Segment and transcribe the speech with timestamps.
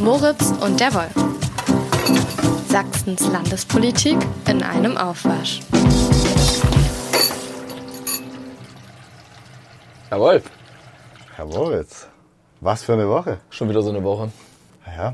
[0.00, 1.12] Moritz und der Wolf.
[2.68, 4.16] Sachsens Landespolitik
[4.48, 5.60] in einem Aufwasch.
[10.08, 10.44] Herr Wolf,
[11.36, 12.08] Herr Moritz,
[12.62, 13.40] was für eine Woche.
[13.50, 14.32] schon wieder so eine Woche.
[14.86, 15.12] Ja,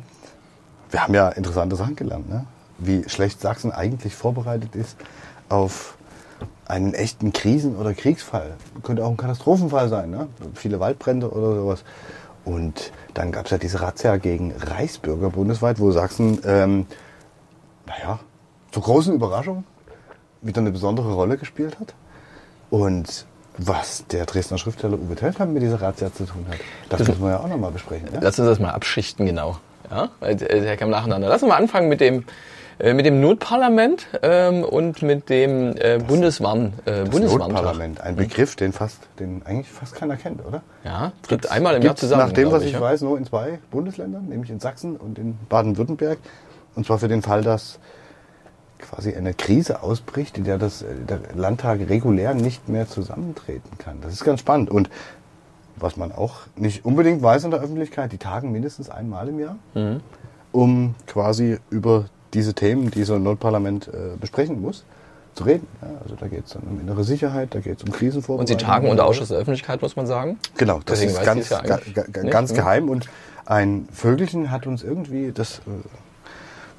[0.90, 2.46] wir haben ja interessante Sachen gelernt, ne?
[2.78, 4.96] wie schlecht Sachsen eigentlich vorbereitet ist
[5.48, 5.96] auf
[6.66, 8.54] einen echten Krisen- oder Kriegsfall.
[8.84, 10.28] Könnte auch ein Katastrophenfall sein, ne?
[10.54, 11.84] viele Waldbrände oder sowas.
[12.44, 16.86] Und dann gab es ja diese Razzia gegen Reichsbürger bundesweit, wo Sachsen, ähm,
[17.86, 18.18] naja,
[18.72, 19.64] zur großen Überraschung
[20.42, 21.94] wieder eine besondere Rolle gespielt hat.
[22.68, 26.58] Und was der Dresdner Schriftsteller Uwe Telkamp mit dieser Razzia zu tun hat,
[26.90, 28.10] das müssen wir ja auch nochmal besprechen.
[28.12, 28.18] Ne?
[28.20, 29.56] Lass uns das mal abschichten, genau.
[29.90, 31.28] Ja, Weil, äh, der kam nacheinander.
[31.28, 32.24] Lass uns mal anfangen mit dem,
[32.78, 37.04] äh, mit dem Notparlament ähm, und mit dem äh, Bundeswarn, äh.
[37.04, 40.62] Notparlament, ein Begriff, den fast, den eigentlich fast keiner kennt, oder?
[40.84, 42.22] Ja, tritt einmal im Jahr Gibt's zusammen.
[42.22, 42.80] Nach dem, was ich ja.
[42.80, 46.18] weiß, nur in zwei Bundesländern, nämlich in Sachsen und in Baden-Württemberg.
[46.74, 47.78] Und zwar für den Fall, dass
[48.78, 54.00] quasi eine Krise ausbricht, in der das, äh, der Landtag regulär nicht mehr zusammentreten kann.
[54.02, 54.70] Das ist ganz spannend.
[54.70, 54.90] Und
[55.76, 59.56] was man auch nicht unbedingt weiß in der Öffentlichkeit, die tagen mindestens einmal im Jahr,
[59.74, 60.00] Mhm.
[60.52, 64.84] um quasi über diese Themen, die so ein Notparlament äh, besprechen muss,
[65.34, 65.66] zu reden.
[65.82, 68.58] Ja, also da geht es dann um innere Sicherheit, da geht es um Und Krisenvorbereitung.
[68.58, 70.38] sie tagen unter Ausschuss der Öffentlichkeit, muss man sagen.
[70.56, 72.56] Genau, das Deswegen ist ganz, ja ga, ga, ga, ganz ne?
[72.56, 72.88] geheim.
[72.88, 73.08] Und
[73.44, 75.70] ein Vögelchen hat uns irgendwie das, äh,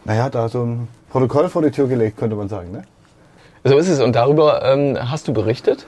[0.06, 2.72] naja, da so ein Protokoll vor die Tür gelegt, könnte man sagen.
[2.72, 2.84] Ne?
[3.64, 4.02] So ist es.
[4.02, 5.88] Und darüber ähm, hast du berichtet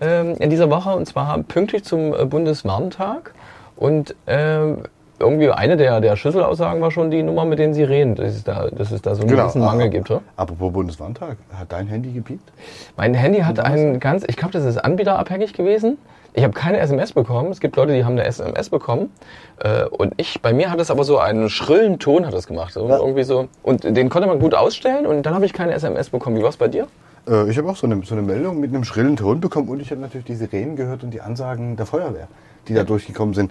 [0.00, 3.32] ähm, in dieser Woche, und zwar pünktlich zum äh, Bundeswarntag.
[3.76, 4.82] Und ähm,
[5.18, 8.68] irgendwie eine der, der Schlüsselaussagen war schon die Nummer mit den Sirenen, dass es da,
[8.68, 10.10] dass es da so einen gewissen Mangel gibt.
[10.10, 10.22] Oder?
[10.36, 12.52] Apropos Bundeslandtag, hat dein Handy gepiept?
[12.96, 15.98] Mein Handy hat einen ganz, ich glaube, das ist anbieterabhängig gewesen.
[16.34, 17.50] Ich habe keine SMS bekommen.
[17.50, 19.10] Es gibt Leute, die haben eine SMS bekommen.
[19.58, 22.74] Äh, und ich, bei mir hat es aber so einen schrillen Ton hat es gemacht.
[22.74, 22.98] So, Ja.
[22.98, 23.48] Irgendwie so.
[23.62, 26.36] Und den konnte man gut ausstellen und dann habe ich keine SMS bekommen.
[26.36, 26.88] Wie war es bei dir?
[27.26, 29.80] Äh, ich habe auch so eine, so eine Meldung mit einem schrillen Ton bekommen und
[29.80, 32.28] ich habe natürlich die Sirenen gehört und die Ansagen der Feuerwehr,
[32.68, 33.50] die da durchgekommen sind.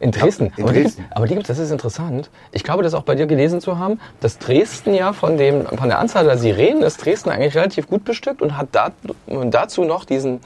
[0.00, 0.50] In Dresden.
[0.56, 1.04] in aber, Die Dresden.
[1.10, 2.30] aber die gibt's, das ist interessant.
[2.52, 5.88] Ich glaube, das auch bei dir gelesen zu haben, dass Dresden ja von, dem, von
[5.88, 8.92] der Anzahl der Sirenen ist Dresden eigentlich relativ gut bestückt und hat da,
[9.26, 10.40] dazu noch diesen,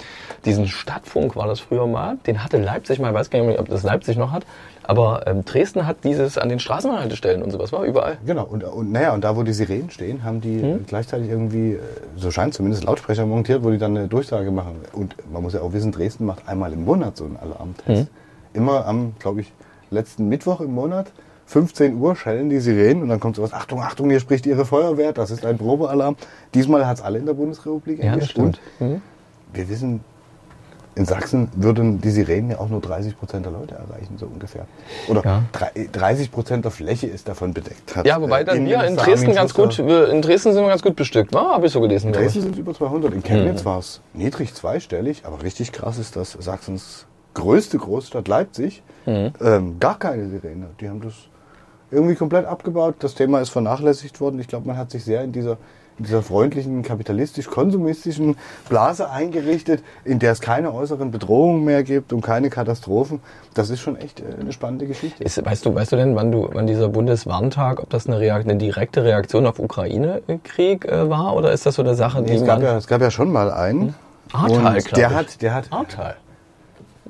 [0.44, 3.69] diesen Stadtfunk, war das früher mal, den hatte Leipzig mal, ich weiß gar nicht, ob
[3.69, 4.44] das Leipzig noch hat,
[4.82, 8.19] aber ähm, Dresden hat dieses an den Straßenhaltestellen und sowas, war überall.
[8.26, 11.75] Genau, und, und naja, und da, wo die Sirenen stehen, haben die äh, gleichzeitig irgendwie,
[11.75, 11.81] äh,
[12.16, 14.81] so scheint zumindest, Lautsprecher montiert, wo die dann eine Durchsage machen.
[14.93, 18.09] Und man muss ja auch wissen, Dresden macht einmal im Monat so einen Alarmtest.
[18.54, 19.53] Immer am, glaube ich,
[19.91, 21.12] letzten Mittwoch im Monat,
[21.47, 25.12] 15 Uhr, schellen die Sirenen und dann kommt sowas, Achtung, Achtung, hier spricht Ihre Feuerwehr,
[25.12, 26.16] das ist ein Probealarm.
[26.54, 28.38] Diesmal hat es alle in der Bundesrepublik Ja, erwischt.
[28.38, 28.59] Und
[29.53, 30.00] wir wissen,
[30.97, 34.64] in Sachsen würden die Sirenen ja auch nur 30 Prozent der Leute erreichen, so ungefähr.
[35.09, 35.43] Oder Ja.
[35.53, 37.94] drei- 30 Prozent der Fläche ist davon bedeckt.
[37.97, 40.82] hat, Ja, wobei äh, dann wir in Dresden ganz gut, in Dresden sind wir ganz
[40.82, 41.54] gut bestückt, war?
[41.54, 42.06] Habe ich so gelesen.
[42.09, 43.12] In Dresden sind es über 200.
[43.12, 48.82] In Chemnitz war es niedrig zweistellig, aber richtig krass ist, dass Sachsens größte Großstadt Leipzig
[49.06, 50.68] ähm, gar keine Sirene.
[50.80, 51.14] Die haben das
[51.90, 52.96] irgendwie komplett abgebaut.
[53.00, 54.38] Das Thema ist vernachlässigt worden.
[54.40, 55.58] Ich glaube, man hat sich sehr in dieser,
[55.98, 58.36] in dieser freundlichen, kapitalistisch-konsumistischen
[58.68, 63.20] Blase eingerichtet, in der es keine äußeren Bedrohungen mehr gibt und keine Katastrophen.
[63.52, 65.22] Das ist schon echt äh, eine spannende Geschichte.
[65.22, 68.48] Ist, weißt, du, weißt du denn, wann, du, wann dieser Bundeswarntag, ob das eine, Reakt,
[68.48, 72.44] eine direkte Reaktion auf Ukraine-Krieg äh, war oder ist das so eine Sache, die es,
[72.44, 73.94] gab ja, es gab ja schon mal einen.
[74.32, 76.16] Ahrtal, und glaub der hat, der hat, Ahrtal.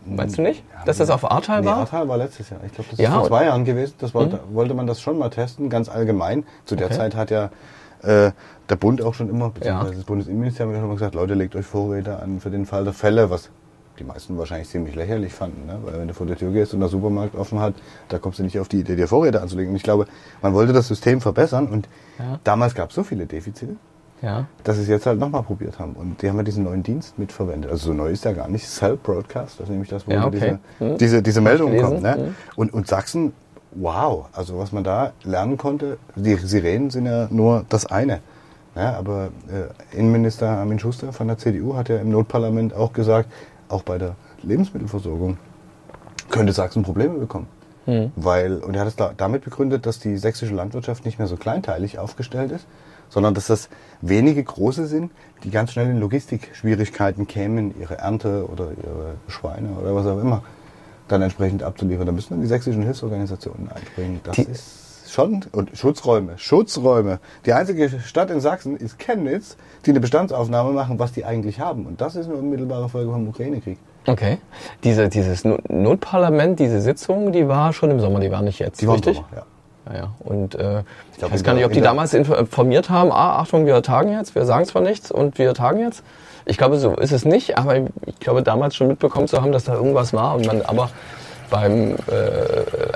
[0.07, 1.79] Weißt du nicht, dass das auf Ahrtal Nee, war?
[1.79, 2.61] Ahrtal war letztes Jahr.
[2.67, 3.95] Ich glaube, das Ja, ist vor zwei Jahren gewesen.
[3.99, 6.45] Das wollte, wollte man das schon mal testen, ganz allgemein.
[6.67, 6.97] Zu der Okay.
[6.97, 7.51] Zeit hat ja
[8.03, 8.33] äh,
[8.69, 9.51] der Bund auch schon immer, Ja.
[9.51, 12.85] beziehungsweise das Bundesinnenministerium hat schon immer gesagt, Leute, legt euch Vorräte an für den Fall
[12.85, 13.49] der Fälle, was
[13.99, 15.67] die meisten wahrscheinlich ziemlich lächerlich fanden.
[15.67, 15.79] Ne?
[15.85, 17.75] Weil wenn du vor der Tür gehst und der Supermarkt offen hat,
[18.09, 19.71] da kommst du nicht auf die Idee, dir Vorräte anzulegen.
[19.71, 20.07] Und ich glaube,
[20.43, 21.89] man wollte das System verbessern und
[22.19, 22.41] Ja.
[22.45, 23.77] damals gab es so viele Defizite,
[24.23, 24.47] Ja.
[24.63, 25.93] dass sie es jetzt halt nochmal probiert haben.
[25.93, 27.71] Und die haben ja diesen neuen Dienst mitverwendet.
[27.71, 28.67] Also so neu ist der gar nicht.
[28.67, 30.59] Cell Broadcast, das ist nämlich das, wo Ja, diese, okay.
[30.79, 30.99] Hm.
[30.99, 31.89] diese, diese Meldung gelesen.
[31.89, 32.03] kommt.
[32.03, 32.15] Ne?
[32.15, 32.35] Hm.
[32.57, 33.33] Und, und Sachsen,
[33.73, 38.21] wow, also was man da lernen konnte, die Sirenen sind ja nur das eine.
[38.77, 43.31] Ja, aber äh, Innenminister Armin Schuster von der CDU hat ja im Notparlament auch gesagt,
[43.69, 45.37] auch bei der Lebensmittelversorgung
[46.31, 47.47] könnte Sachsen Probleme bekommen.
[48.17, 51.37] Weil, und er hat es da, damit begründet, dass die sächsische Landwirtschaft nicht mehr so
[51.37, 52.67] kleinteilig aufgestellt ist,
[53.09, 53.69] sondern dass das
[54.01, 55.11] wenige große sind,
[55.45, 60.43] die ganz schnell in Logistikschwierigkeiten kämen, ihre Ernte oder ihre Schweine oder was auch immer
[61.09, 62.07] dann entsprechend abzuliefern.
[62.07, 64.21] Da müssen dann die sächsischen Hilfsorganisationen einspringen.
[64.25, 67.21] Das Die- ist schon, und Schutzräume, Schutzräume.
[67.45, 71.87] Die einzige Stadt in Sachsen ist Chemnitz, die eine Bestandsaufnahme machen, was die eigentlich haben.
[71.87, 73.79] Und das ist eine unmittelbare Folge vom Ukraine-Krieg.
[74.07, 74.39] Okay.
[74.83, 78.81] Diese, dieses No- Notparlament, diese Sitzung, die war schon im Sommer, die war nicht jetzt.
[78.81, 79.17] Die waren richtig?
[79.17, 79.43] Sommer, ja.
[79.91, 80.11] Ja, ja.
[80.21, 80.81] Und äh,
[81.13, 84.13] ich, glaub, weiß gar nicht, ob die damals info- informiert haben, ah, Achtung, wir tagen
[84.13, 86.03] jetzt, wir sagen zwar nichts und wir tagen jetzt.
[86.47, 89.65] Ich glaube, so ist es nicht, aber ich glaube damals schon mitbekommen zu haben, dass
[89.65, 90.91] da irgendwas war und man aber
[91.51, 91.97] beim äh,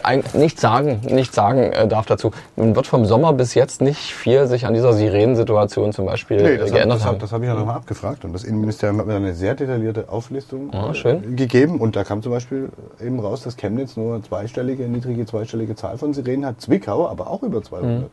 [0.02, 2.30] ein, nicht sagen, nicht sagen äh, darf dazu.
[2.56, 6.48] Nun wird vom Sommer bis jetzt nicht viel sich an dieser Sirenensituation zum Beispiel Nee,
[6.54, 7.18] äh, das, hab, geändert das, hab, haben.
[7.20, 10.72] das habe ich ja nochmal abgefragt und das Innenministerium hat mir eine sehr detaillierte Auflistung
[10.72, 12.68] Ah, äh, gegeben und da kam zum Beispiel
[13.00, 17.28] eben raus, dass Chemnitz nur eine zweistellige, niedrige zweistellige Zahl von Sirenen hat, Zwickau aber
[17.30, 18.10] auch über 200.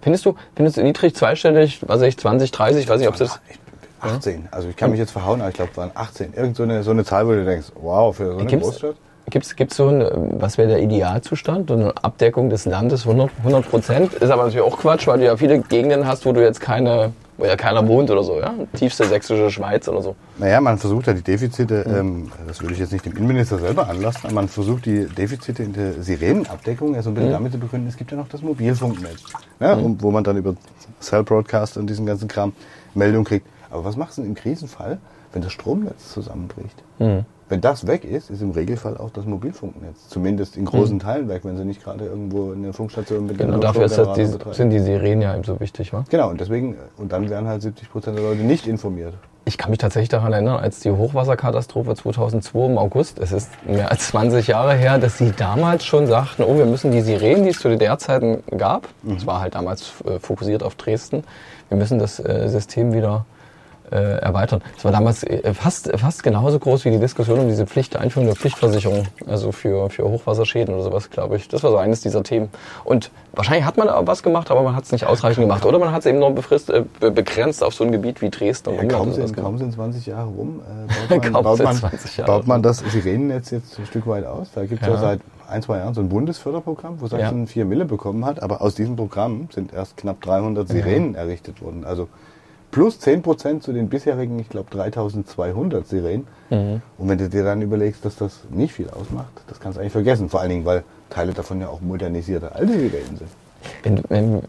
[0.00, 3.16] Findest du, findest du niedrig zweistellig, was weiß ich, 20, 30, ich weiß nicht, ob
[3.16, 3.40] das...
[3.48, 3.58] Ich-
[4.04, 6.34] 18, also ich kann mich jetzt verhauen, aber ich glaube, es waren 18.
[6.34, 8.96] Irgend so eine, so eine Zahl, wo du denkst, wow, für so eine Gibt's- Großstadt.
[9.30, 10.04] Gibt's gibt's so ein,
[10.40, 11.70] was wäre der Idealzustand?
[11.70, 14.14] Eine Abdeckung des Landes 100 100 Prozent?
[14.14, 17.12] Ist aber natürlich auch Quatsch, weil du ja viele Gegenden hast, wo du jetzt keine,
[17.38, 18.52] wo ja keiner wohnt oder so, ja?
[18.74, 20.16] Tiefste sächsische Schweiz oder so.
[20.38, 23.88] Naja, man versucht ja die Defizite, ähm, das würde ich jetzt nicht dem Innenminister selber
[23.88, 27.58] anlassen, aber man versucht die Defizite in der Sirenenabdeckung ja so ein bisschen damit zu
[27.58, 29.22] begründen, es gibt ja noch das Mobilfunknetz,
[29.60, 30.54] ne, um, wo man dann über
[31.00, 32.52] Cell Broadcast und diesen ganzen Kram
[32.94, 33.46] Meldung kriegt.
[33.70, 34.98] Aber was machst du denn im Krisenfall,
[35.32, 36.82] wenn das Stromnetz zusammenbricht?
[37.52, 41.42] Wenn das weg ist, ist im Regelfall auch das Mobilfunknetz, zumindest in großen Teilen weg,
[41.44, 45.20] wenn sie nicht gerade irgendwo eine Funkstation mit Genau, dafür Notstromgenerator die, sind die Sirenen
[45.20, 46.02] ja eben so wichtig, wa?
[46.08, 49.12] Genau, und deswegen, und dann wären halt 70 Prozent der Leute nicht informiert.
[49.44, 53.90] Ich kann mich tatsächlich daran erinnern, als die Hochwasserkatastrophe 2002 im August, es ist mehr
[53.90, 57.50] als 20 Jahre her, dass sie damals schon sagten, oh, wir müssen die Sirenen, die
[57.50, 61.22] es zu DDR-Zeiten gab, es war halt damals äh, fokussiert auf Dresden,
[61.68, 63.26] wir müssen das äh, System wieder
[63.92, 64.62] äh, erweitern.
[64.76, 68.26] Es war damals äh, fast, fast genauso groß wie die Diskussion um diese Pflicht, Einführung
[68.26, 71.48] der Pflichtversicherung, also für, für Hochwasserschäden oder sowas, glaube ich.
[71.48, 72.48] Das war so eines dieser Themen.
[72.84, 75.64] Und wahrscheinlich hat man aber was gemacht, aber man hat es nicht ausreichend gemacht.
[75.64, 78.30] Oder man hat es eben noch befrist, äh, be- begrenzt auf so ein Gebiet wie
[78.30, 81.58] Dresden und Ja, Umland kaum, sind, kaum sind 20 Jahre rum, äh, baut, man, baut,
[81.62, 84.48] man, 20 Jahre baut man das Sirenennetz jetzt ein Stück weit aus.
[84.54, 84.94] Da gibt es ja.
[84.94, 85.00] Ja.
[85.00, 87.46] seit ein, zwei Jahren so ein Bundesförderprogramm, wo Sachsen Ja.
[87.46, 88.42] 4 Mille bekommen hat.
[88.42, 91.84] Aber aus diesem Programm sind erst knapp 300 Sirenen errichtet worden.
[91.84, 92.08] Also
[92.72, 96.26] plus 10 Prozent zu den bisherigen, ich glaube, 3200 Sirenen.
[96.50, 96.82] Mhm.
[96.98, 99.92] Und wenn du dir dann überlegst, dass das nicht viel ausmacht, das kannst du eigentlich
[99.92, 100.28] vergessen.
[100.28, 103.30] Vor allen Dingen, weil Teile davon ja auch modernisierte alte Sirenen sind.
[103.84, 104.42] Wenn, wenn,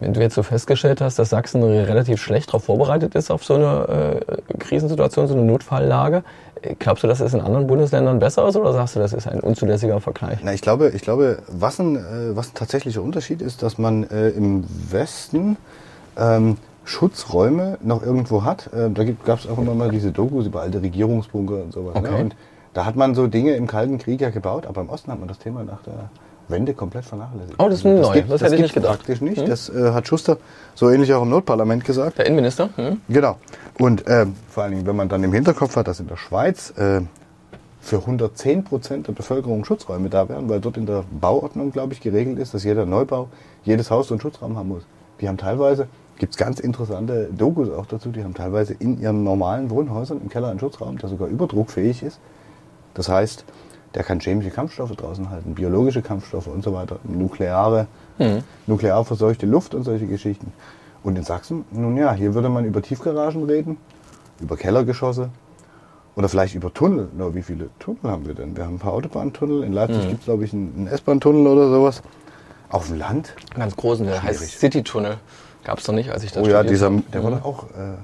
[0.00, 3.54] wenn du jetzt so festgestellt hast, dass Sachsen relativ schlecht darauf vorbereitet ist auf so
[3.54, 6.22] eine äh, Krisensituation, so eine Notfalllage,
[6.60, 9.26] äh, glaubst du, das ist in anderen Bundesländern besser aus oder sagst du, das ist
[9.26, 10.40] ein unzulässiger Vergleich?
[10.42, 14.04] Na, ich glaube, ich glaube, was ein, äh, was ein tatsächlicher Unterschied ist, dass man
[14.04, 15.56] äh, im Westen
[16.18, 16.58] ähm,
[16.90, 18.72] Schutzräume noch irgendwo hat.
[18.72, 21.94] Äh, da gab es auch immer mal diese Dokus über alte Regierungsbunker und sowas.
[21.96, 22.10] Okay.
[22.10, 22.16] Ne?
[22.18, 22.36] Und
[22.74, 25.28] da hat man so Dinge im Kalten Krieg ja gebaut, aber im Osten hat man
[25.28, 26.10] das Thema nach der
[26.48, 27.54] Wende komplett vernachlässigt.
[27.58, 28.12] Oh, das ist neu.
[28.12, 28.98] gibt- Das hätte ich nicht gedacht.
[28.98, 29.46] Praktisch nicht.
[29.48, 30.36] Das äh, hat Schuster
[30.74, 32.18] so ähnlich auch im Notparlament gesagt.
[32.18, 32.70] Der Innenminister?
[32.76, 33.00] Hm?
[33.08, 33.36] Genau.
[33.78, 36.70] Und ähm, vor allen Dingen, wenn man dann im Hinterkopf hat, dass in der Schweiz
[36.76, 37.02] äh,
[37.80, 42.00] für 110 Prozent der Bevölkerung Schutzräume da wären, weil dort in der Bauordnung, glaube ich,
[42.00, 43.28] geregelt ist, dass jeder Neubau,
[43.62, 44.82] jedes Haus so einen Schutzraum haben muss.
[45.20, 45.86] Die haben teilweise,
[46.20, 50.28] gibt es ganz interessante Dokus auch dazu, die haben teilweise in ihren normalen Wohnhäusern im
[50.28, 52.20] Keller einen Schutzraum, der sogar überdruckfähig ist.
[52.92, 53.46] Das heißt,
[53.94, 57.86] der kann chemische Kampfstoffe draußen halten, biologische Kampfstoffe und so weiter, nukleare,
[58.66, 60.52] nuklear verseuchte Luft und solche Geschichten.
[61.02, 63.78] Und in Sachsen, nun ja, hier würde man über Tiefgaragen reden,
[64.40, 65.30] über Kellergeschosse
[66.16, 67.08] oder vielleicht über Tunnel.
[67.16, 68.54] Na, wie viele Tunnel haben wir denn?
[68.54, 69.64] Wir haben ein paar Autobahntunnel.
[69.64, 72.02] In Leipzig gibt es, glaube ich, einen, S-Bahn-Tunnel oder sowas.
[72.68, 73.34] Auf dem Land?
[73.56, 74.40] Ganz großen, der Schwierig.
[74.40, 75.16] heißt City-Tunnel.
[75.64, 77.02] Gab es doch nicht, als ich da Oh ja, dieser, habe.
[77.12, 77.96] der war doch auch äh,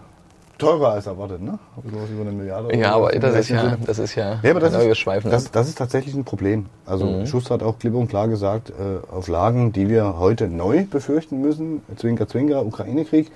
[0.59, 1.59] teurer als erwartet, ne?
[1.91, 2.69] Sowas über eine Milliarde.
[2.69, 3.79] oder Ja, aber das ist ja, Sinne.
[3.85, 5.53] das ist ja, Ja, aber das, ist, schweifen das, ab.
[5.53, 6.67] das ist tatsächlich ein Problem.
[6.85, 8.75] Also Schuster hat auch klipp und klar gesagt, äh,
[9.15, 13.31] auf Lagen, die wir heute neu befürchten müssen, Zwinker, Zwinker, Ukraine-Krieg,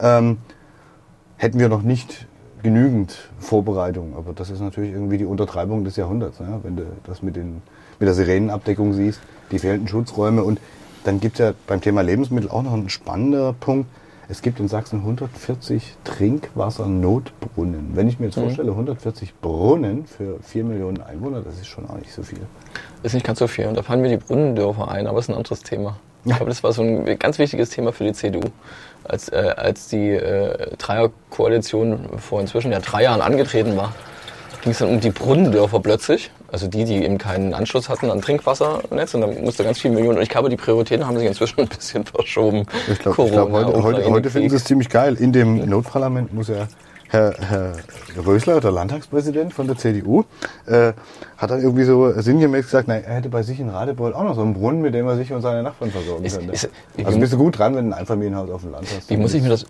[0.00, 0.38] ähm,
[1.36, 2.26] hätten wir noch nicht
[2.62, 4.14] genügend Vorbereitung.
[4.16, 6.60] Aber das ist natürlich irgendwie die Untertreibung des Jahrhunderts, ne?
[6.62, 7.62] wenn du das mit, den,
[7.98, 10.42] mit der Sirenenabdeckung siehst, die fehlenden Schutzräume.
[10.42, 10.58] Und
[11.04, 13.88] dann gibt es ja beim Thema Lebensmittel auch noch einen spannender Punkt.
[14.28, 17.90] Es gibt in Sachsen 140 Trinkwassernotbrunnen.
[17.94, 21.96] Wenn ich mir jetzt vorstelle, 140 Brunnen für 4 Millionen Einwohner, das ist schon auch
[21.96, 22.40] nicht so viel.
[23.02, 23.66] Ist nicht ganz so viel.
[23.66, 25.98] Und da fallen mir die Brunnendörfer ein, aber ist ein anderes Thema.
[26.24, 26.36] Ich Ja.
[26.36, 28.40] glaube, das war so ein ganz wichtiges Thema für die CDU.
[29.04, 33.92] Als, äh, als die äh, Dreierkoalition vor inzwischen ja drei Jahren angetreten war,
[34.64, 36.30] ging es dann um die Brunnendörfer plötzlich.
[36.50, 39.14] Also die, die eben keinen Anschluss hatten an Trinkwassernetz.
[39.14, 40.16] Und dann musste ganz viel Millionen.
[40.18, 42.66] Und ich glaube, die Prioritäten haben sich inzwischen ein bisschen verschoben.
[42.90, 45.14] Ich glaube, glaub, heute, heute, heute finden sie es ziemlich geil.
[45.14, 46.66] In dem Notparlament muss ja
[47.10, 47.76] Herr, Herr
[48.26, 50.24] Rösler, der Landtagspräsident von der CDU,
[50.66, 50.92] äh,
[51.36, 54.34] hat dann irgendwie so sinngemäß gesagt, na, er hätte bei sich in Radebeul auch noch
[54.34, 56.52] so einen Brunnen, mit dem er sich und seine Nachbarn versorgen Ist- könnte.
[56.54, 56.68] ist-
[57.04, 59.10] also bist du gut dran, wenn du ein Einfamilienhaus auf dem Land hast.
[59.10, 59.64] Wie muss ich mir das,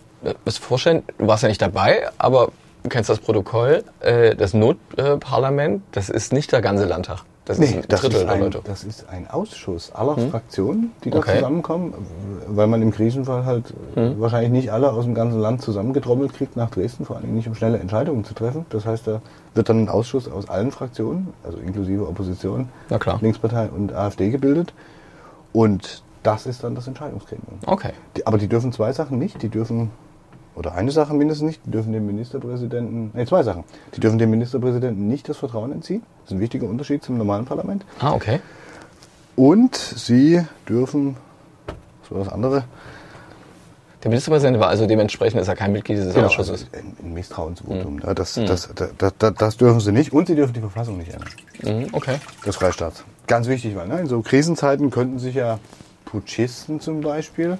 [0.45, 1.03] das vorstellen?
[1.19, 2.49] Du warst ja nicht dabei, aber
[2.85, 3.83] du kennst das Protokoll.
[3.99, 7.23] Äh, das Notparlament, das ist nicht der ganze Landtag.
[7.45, 8.61] Das Nee, ist ein das Drittel ist der ein, Leute.
[8.63, 11.35] das ist ein Ausschuss aller Fraktionen, die da Okay.
[11.35, 11.93] zusammenkommen,
[12.47, 16.55] weil man im Krisenfall halt äh, wahrscheinlich nicht alle aus dem ganzen Land zusammengetrommelt kriegt
[16.57, 18.65] nach Dresden, vor allem nicht um schnelle Entscheidungen zu treffen.
[18.71, 19.21] Das heißt, da
[19.53, 22.69] wird dann ein Ausschuss aus allen Fraktionen, also inklusive Opposition.
[23.21, 24.73] Linkspartei und AfD gebildet.
[25.53, 27.59] Und das ist dann das Entscheidungsgremium.
[27.67, 27.91] Okay.
[28.17, 29.39] Die, aber die dürfen zwei Sachen nicht.
[29.43, 29.91] Die dürfen,
[30.55, 33.63] oder eine Sache mindestens nicht, die dürfen dem Ministerpräsidenten, nee, zwei Sachen.
[33.95, 36.03] Die dürfen dem Ministerpräsidenten nicht das Vertrauen entziehen.
[36.23, 37.85] Das ist ein wichtiger Unterschied zum normalen Parlament.
[37.99, 38.39] Ah, okay.
[39.35, 41.17] Und sie dürfen,
[42.01, 42.63] was war das andere?
[44.03, 46.67] Der Ministerpräsident war also dementsprechend ist er kein Mitglied dieses also Ausschusses.
[46.73, 48.01] ein, ein Misstrauensvotum.
[48.05, 50.13] Ja, das, das, das, das, das dürfen sie nicht.
[50.13, 51.29] Und sie dürfen die Verfassung nicht ändern.
[51.63, 52.17] Mhm, okay.
[52.45, 53.03] des Freistaats.
[53.25, 55.59] Ganz wichtig, weil ne, in so Krisenzeiten könnten sich ja
[56.05, 57.57] Putschisten zum Beispiel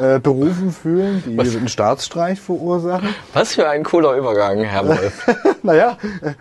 [0.00, 3.14] äh, berufen fühlen, die einen Staatsstreich verursachen.
[3.32, 5.26] Was für ein cooler Übergang, Herr Wolf.
[5.62, 6.32] naja, äh,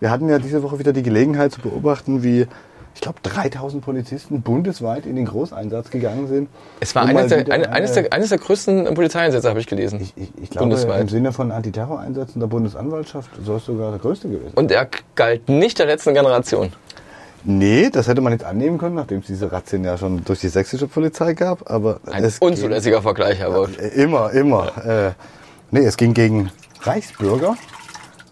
[0.00, 2.46] wir hatten ja diese Woche wieder die Gelegenheit zu beobachten, wie,
[2.94, 6.48] ich glaube, 3000 Polizisten bundesweit in den Großeinsatz gegangen sind.
[6.80, 10.00] Es war um eines der, eine, eines, der, eines der größten Polizeieinsätze, habe ich gelesen.
[10.00, 11.10] ich, ich, ich glaube, im bundesweit.
[11.10, 14.56] Sinne von Antiterroreinsätzen der Bundesanwaltschaft soll es sogar der größte gewesen sein.
[14.56, 16.72] Und er galt nicht der letzten Generation.
[17.44, 20.48] Nee, das hätte man jetzt annehmen können, nachdem es diese Razzien ja schon durch die
[20.48, 21.70] sächsische Polizei gab.
[21.70, 23.78] Aber Ein unzulässiger Vergleich, Herr Wolf.
[23.78, 24.72] Äh, Immer, immer.
[24.84, 25.12] Äh,
[25.70, 26.50] nee, es ging gegen
[26.82, 27.56] Reichsbürger.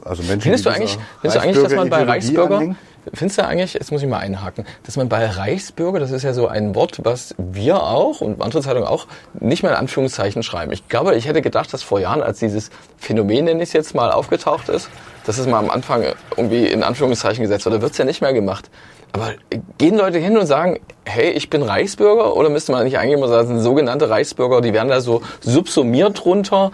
[0.05, 2.77] Also Menschen, Findest du die eigentlich, findest du eigentlich, dass man bei Reichsbürger, anhängen.
[3.13, 6.33] findest du eigentlich, jetzt muss ich mal einhaken, dass man bei Reichsbürger, das ist ja
[6.33, 9.07] so ein Wort, was wir auch und andere Zeitungen auch
[9.41, 10.73] nicht mehr in Anführungszeichen schreiben.
[10.73, 13.95] Ich glaube, ich hätte gedacht, dass vor Jahren, als dieses Phänomen, nenne ich es jetzt
[13.97, 14.91] mal, aufgetaucht ist,
[15.25, 16.05] dass es mal am Anfang
[16.37, 17.77] irgendwie in Anführungszeichen gesetzt wurde.
[17.77, 18.71] Da wird es ja nicht mehr gemacht.
[19.17, 19.33] Aber
[19.79, 22.37] gehen Leute hin und sagen, hey, ich bin Reichsbürger?
[22.37, 26.71] Oder müsste man nicht eigentlich immer sagen, sogenannte Reichsbürger, die werden da so subsumiert drunter?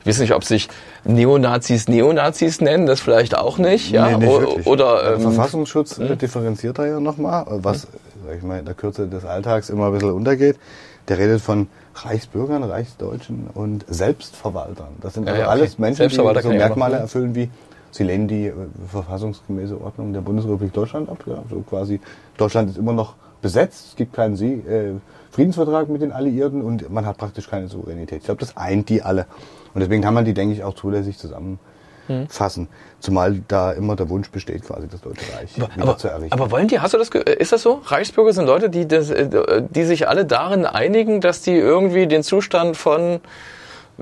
[0.00, 0.68] Ich weiß nicht, ob sich
[1.04, 3.90] Neonazis Neonazis nennen, das vielleicht auch nicht.
[3.90, 4.16] Ja?
[4.18, 4.66] Nee, nicht.
[4.66, 7.88] Oder Der ähm, Verfassungsschutz äh, differenziert da ja nochmal, was,
[8.26, 10.56] sag ich mal, in der Kürze des Alltags immer ein bisschen untergeht.
[11.08, 14.88] Der redet von Reichsbürgern, Reichsdeutschen und Selbstverwaltern.
[15.00, 15.58] Das sind Ja, also ja, okay.
[15.58, 17.50] alles Menschen, die so Merkmale erfüllen wie,
[17.90, 18.54] sie lehnen die äh,
[18.90, 21.24] verfassungsgemäße Ordnung der Bundesrepublik Deutschland ab.
[21.26, 22.00] Ja, so quasi,
[22.36, 24.94] Deutschland ist immer noch besetzt, es gibt keinen Sie äh,
[25.30, 28.18] Friedensvertrag mit den Alliierten und man hat praktisch keine Souveränität.
[28.18, 29.26] Ich glaube, das eint die alle.
[29.74, 32.68] Und deswegen kann man die, denke ich, auch zulässig zusammenfassen.
[32.98, 36.32] Zumal da immer der Wunsch besteht, quasi das Deutsche Reich wieder aber, zu errichten.
[36.32, 37.80] aber wollen die, hast du das, ist das so?
[37.84, 42.22] Reichsbürger sind Leute, die, das, äh, die sich alle darin einigen, dass die irgendwie den
[42.22, 43.20] Zustand von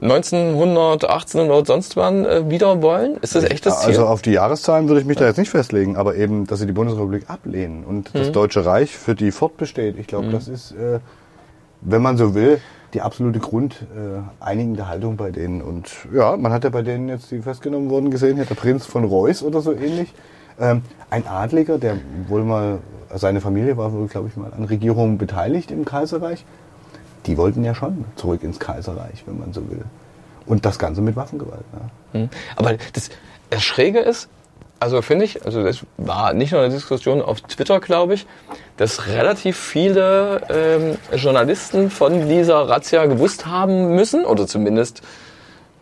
[0.01, 3.17] 1900, 1800, sonst wann äh, wieder wollen?
[3.23, 3.91] Ist das echt das Ziel?
[3.91, 6.67] Also auf die Jahreszahlen würde ich mich da jetzt nicht festlegen, aber eben, dass sie
[6.67, 8.19] die Bundesrepublik ablehnen und Mhm.
[8.19, 9.99] das Deutsche Reich für die fortbesteht.
[9.99, 11.01] Ich glaube, das ist, äh,
[11.81, 12.61] wenn man so will,
[12.95, 15.63] die absolute grundeinigende äh, Haltung bei denen.
[15.63, 18.87] Und ja, man hat ja bei denen jetzt, die festgenommen wurden, gesehen, hier der Prinz
[18.87, 20.13] von Reuß oder so ähnlich.
[20.59, 21.97] Ähm, ein Adliger, der
[22.29, 22.79] wohl mal,
[23.15, 26.45] seine Familie war wohl, glaube ich, mal an Regierungen beteiligt im Kaiserreich.
[27.27, 29.85] Die wollten ja schon zurück ins Kaiserreich, wenn man so will.
[30.47, 31.65] Und das Ganze mit Waffengewalt.
[31.73, 32.21] Ja.
[32.21, 32.29] Hm.
[32.55, 33.11] Aber das,
[33.51, 34.29] das Schräge ist,
[34.79, 38.27] also finde ich, also das war nicht nur eine Diskussion auf Twitter, glaube ich,
[38.77, 45.03] dass relativ viele ähm, Journalisten von dieser Razzia gewusst haben müssen, oder zumindest,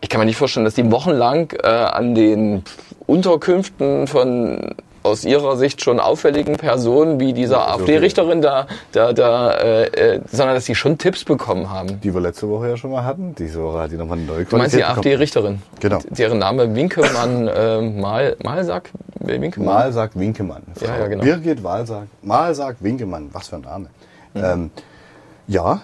[0.01, 2.63] ich kann mir nicht vorstellen, dass die wochenlang äh, an den
[3.05, 4.75] Unterkünften von
[5.05, 10.55] aus ihrer Sicht schon auffälligen Personen wie dieser AfD-Richterin da, da, da äh, äh, sondern
[10.55, 12.01] dass die schon Tipps bekommen haben.
[12.01, 13.35] die wir letzte Woche ja schon mal hatten.
[13.35, 14.83] Diese Woche hat die nochmal neue Du meinst die.
[14.83, 15.61] AfD-Richterin?
[15.79, 15.99] Genau.
[16.09, 18.89] Deren Name Winkemann äh, Mal, Malsack?
[19.19, 19.65] Winkemann?
[19.73, 20.63] Mal sagt Winkemann.
[20.75, 21.23] Frau Ja, ja, genau.
[21.23, 23.29] Birgit Wahl sagt, Mal sagt Winkemann.
[23.31, 23.87] Was für ein Name.
[24.35, 24.71] Ähm,
[25.47, 25.81] ja,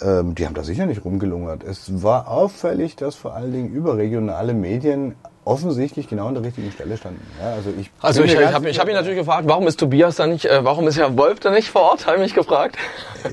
[0.00, 1.62] ähm, die haben da sicher nicht rumgelungert.
[1.64, 5.14] Es war auffällig, dass vor allen Dingen überregionale Medien
[5.44, 7.20] offensichtlich genau an der richtigen Stelle standen.
[7.40, 10.26] Ja, also ich, Also ich, ich habe hab ihn natürlich gefragt, warum ist Tobias da
[10.26, 12.76] nicht, äh, warum ist Herr Wolf da nicht vor Ort, habe ich mich gefragt.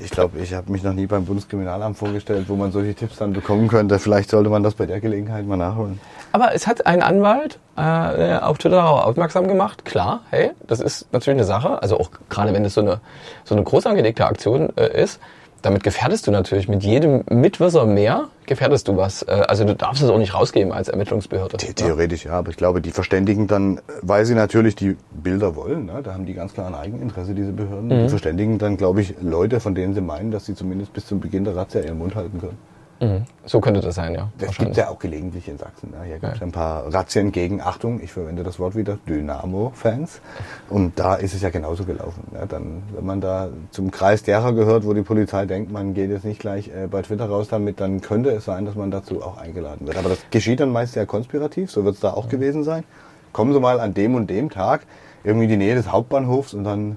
[0.02, 3.32] Ich glaube, ich habe mich noch nie beim Bundeskriminalamt vorgestellt, wo man solche Tipps dann
[3.32, 3.98] bekommen könnte.
[3.98, 6.00] Vielleicht sollte man das bei der Gelegenheit mal nachholen.
[6.32, 9.84] Aber es hat ein Anwalt äh, auf Twitter darauf aufmerksam gemacht.
[9.84, 11.82] Klar, hey, das ist natürlich eine Sache.
[11.82, 13.00] Also auch gerade wenn es so eine,
[13.44, 15.20] so eine groß angelegte Aktion äh, ist,
[15.62, 19.22] damit gefährdest du natürlich mit jedem Mitwisser mehr, gefährdest du was.
[19.22, 21.56] Äh, also du darfst es auch nicht rausgeben als Ermittlungsbehörde.
[21.60, 25.86] The- Theoretisch ja, aber ich glaube, die verständigen dann, weil sie natürlich die Bilder wollen,
[25.86, 26.00] ne?
[26.02, 27.86] da haben die ganz klar ein Eigeninteresse, diese Behörden.
[27.88, 28.02] Mhm.
[28.04, 31.20] Die verständigen dann, glaube ich, Leute, von denen sie meinen, dass sie zumindest bis zum
[31.20, 32.58] Beginn der Razzia ihren Mund halten können.
[33.00, 33.24] Mhm.
[33.46, 34.28] So könnte das sein, ja.
[34.38, 34.76] Das gibt wahrscheinlich.
[34.76, 35.90] ja auch gelegentlich in Sachsen.
[35.90, 36.04] Ne?
[36.04, 36.46] Hier gibt es Ja.
[36.46, 40.20] ein paar Razzien gegen, Achtung, ich verwende das Wort wieder, Dynamo-Fans.
[40.68, 42.24] Und da ist es ja genauso gelaufen.
[42.32, 42.46] Ne?
[42.46, 46.24] Dann, wenn man da zum Kreis derer gehört, wo die Polizei denkt, man geht jetzt
[46.24, 49.38] nicht gleich äh, bei Twitter raus damit, dann könnte es sein, dass man dazu auch
[49.38, 49.96] eingeladen wird.
[49.96, 52.84] Aber das geschieht dann meist sehr konspirativ, so wird es da auch gewesen sein.
[53.32, 54.82] Kommen Sie mal an dem und dem Tag
[55.24, 56.96] irgendwie in die Nähe des Hauptbahnhofs und dann,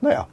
[0.00, 0.26] naja,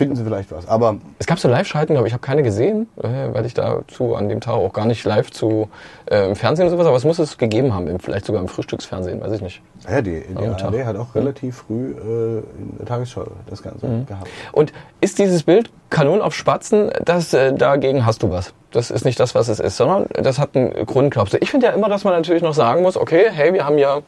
[0.00, 0.66] finden sie vielleicht was.
[0.66, 4.30] Aber Es gab so Live-Schalten, aber ich habe keine gesehen, äh, weil ich dazu an
[4.30, 5.68] dem Tag auch gar nicht live zu
[6.10, 9.20] äh, im Fernsehen und sowas, aber es muss es gegeben haben, vielleicht sogar im Frühstücksfernsehen,
[9.20, 9.60] weiß ich nicht.
[9.86, 10.46] ja, die, die.
[10.46, 14.06] ARD hat auch relativ früh äh, in der Tagesschau das Ganze Mhm.
[14.06, 14.26] gehabt.
[14.52, 18.54] Und ist dieses Bild Kanon auf Spatzen, das äh, dagegen hast du was?
[18.70, 21.38] Das ist nicht das, was es ist, sondern das hat einen Grund, glaubst du?
[21.42, 23.98] Ich finde ja immer, dass man natürlich noch sagen muss, okay, hey, wir haben ja,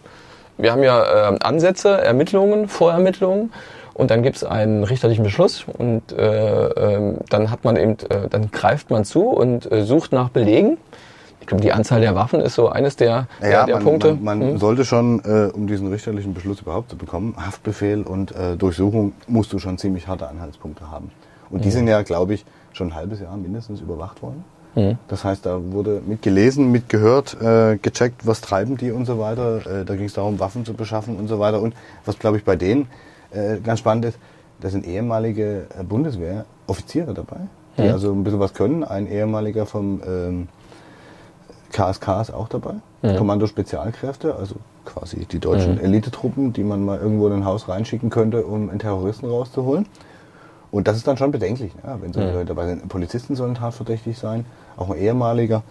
[0.56, 3.52] wir haben ja äh, Ansätze, Ermittlungen, Vorermittlungen
[3.94, 8.28] und dann gibt es einen richterlichen Beschluss und äh, ähm, dann hat man eben, äh,
[8.30, 10.78] dann greift man zu und äh, sucht nach Belegen.
[11.40, 14.14] Ich glaube, die Anzahl der Waffen ist so eines der, der, der man, Punkte.
[14.14, 14.58] Man, man Hm.
[14.58, 19.52] sollte schon, äh, um diesen richterlichen Beschluss überhaupt zu bekommen, Haftbefehl und äh, Durchsuchung, musst
[19.52, 21.10] du schon ziemlich harte Anhaltspunkte haben.
[21.50, 21.72] Und die Mhm.
[21.72, 24.44] sind ja, glaube ich, schon ein halbes Jahr mindestens überwacht worden.
[24.76, 24.98] Mhm.
[25.08, 29.80] Das heißt, da wurde mitgelesen, mitgehört, äh, gecheckt, was treiben die und so weiter.
[29.80, 31.60] Äh, da ging es darum, Waffen zu beschaffen und so weiter.
[31.60, 31.74] Und
[32.06, 32.86] was, glaube ich, bei denen
[33.34, 34.18] äh, ganz spannend ist,
[34.60, 37.36] da sind ehemalige äh, Bundeswehr-Offiziere dabei,
[37.78, 37.90] die Mhm.
[37.90, 38.84] also ein bisschen was können.
[38.84, 40.48] Ein ehemaliger vom ähm,
[41.72, 42.74] KSK ist auch dabei.
[43.02, 43.16] Mhm.
[43.16, 45.80] Kommando Spezialkräfte, also quasi die deutschen Mhm.
[45.84, 49.86] Elitetruppen, die man mal irgendwo in ein Haus reinschicken könnte, um einen Terroristen rauszuholen.
[50.70, 51.98] Und das ist dann schon bedenklich, ne?
[52.00, 52.34] wenn solche Mhm.
[52.34, 52.88] Leute dabei sind.
[52.88, 54.44] Polizisten sollen tatverdächtig sein,
[54.76, 55.62] auch ein ehemaliger.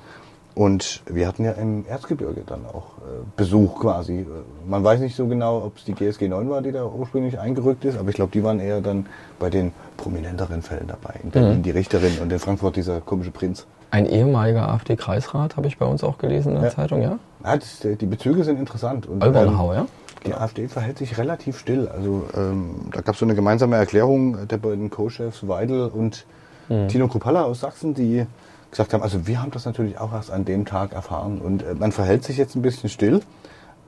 [0.54, 4.20] Und wir hatten ja im Erzgebirge dann auch äh, Besuch quasi.
[4.20, 4.26] Äh,
[4.68, 7.86] Man weiß nicht so genau, ob es die GSG 9 war, die da ursprünglich eingerückt
[7.86, 9.06] ist, aber ich glaube, die waren eher dann
[9.40, 11.16] bei den prominenteren Fällen dabei.
[11.24, 11.64] In Berlin Mhm.
[11.64, 13.66] die Richterin und in Frankfurt dieser komische Prinz.
[13.92, 16.76] Ein ehemaliger AfD-Kreisrat habe ich bei uns auch gelesen in der Ja.
[16.76, 17.18] Zeitung, ja?
[17.44, 19.06] Ja, das, die Bezüge sind interessant.
[19.08, 19.86] Und, ähm, Olbernhau, ja?
[20.26, 21.88] Die AfD verhält sich relativ still.
[21.88, 26.26] Also ähm, da gab es so eine gemeinsame Erklärung der beiden Co-Chefs Weidel und
[26.70, 26.88] Mhm.
[26.88, 28.26] Tino Kruppalla aus Sachsen, die
[28.72, 31.76] gesagt haben, also wir haben das natürlich auch erst an dem Tag erfahren und äh,
[31.76, 33.22] man verhält sich jetzt ein bisschen still,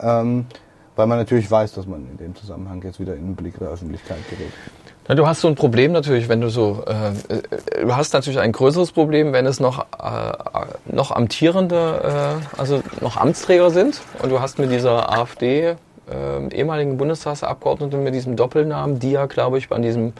[0.00, 0.46] ähm,
[0.94, 3.68] weil man natürlich weiß, dass man in dem Zusammenhang jetzt wieder in den Blick der
[3.68, 4.52] Öffentlichkeit gerät.
[5.08, 7.42] Na, du hast so ein Problem natürlich, wenn du so, äh, äh,
[7.82, 10.32] du hast natürlich ein größeres Problem, wenn es noch, äh,
[10.86, 15.74] noch amtierende, äh, also noch Amtsträger sind und du hast mit dieser AfD,
[16.10, 20.14] äh, ehemaligen Bundestagsabgeordneten mit diesem Doppelnamen, die ja, glaube ich, bei diesem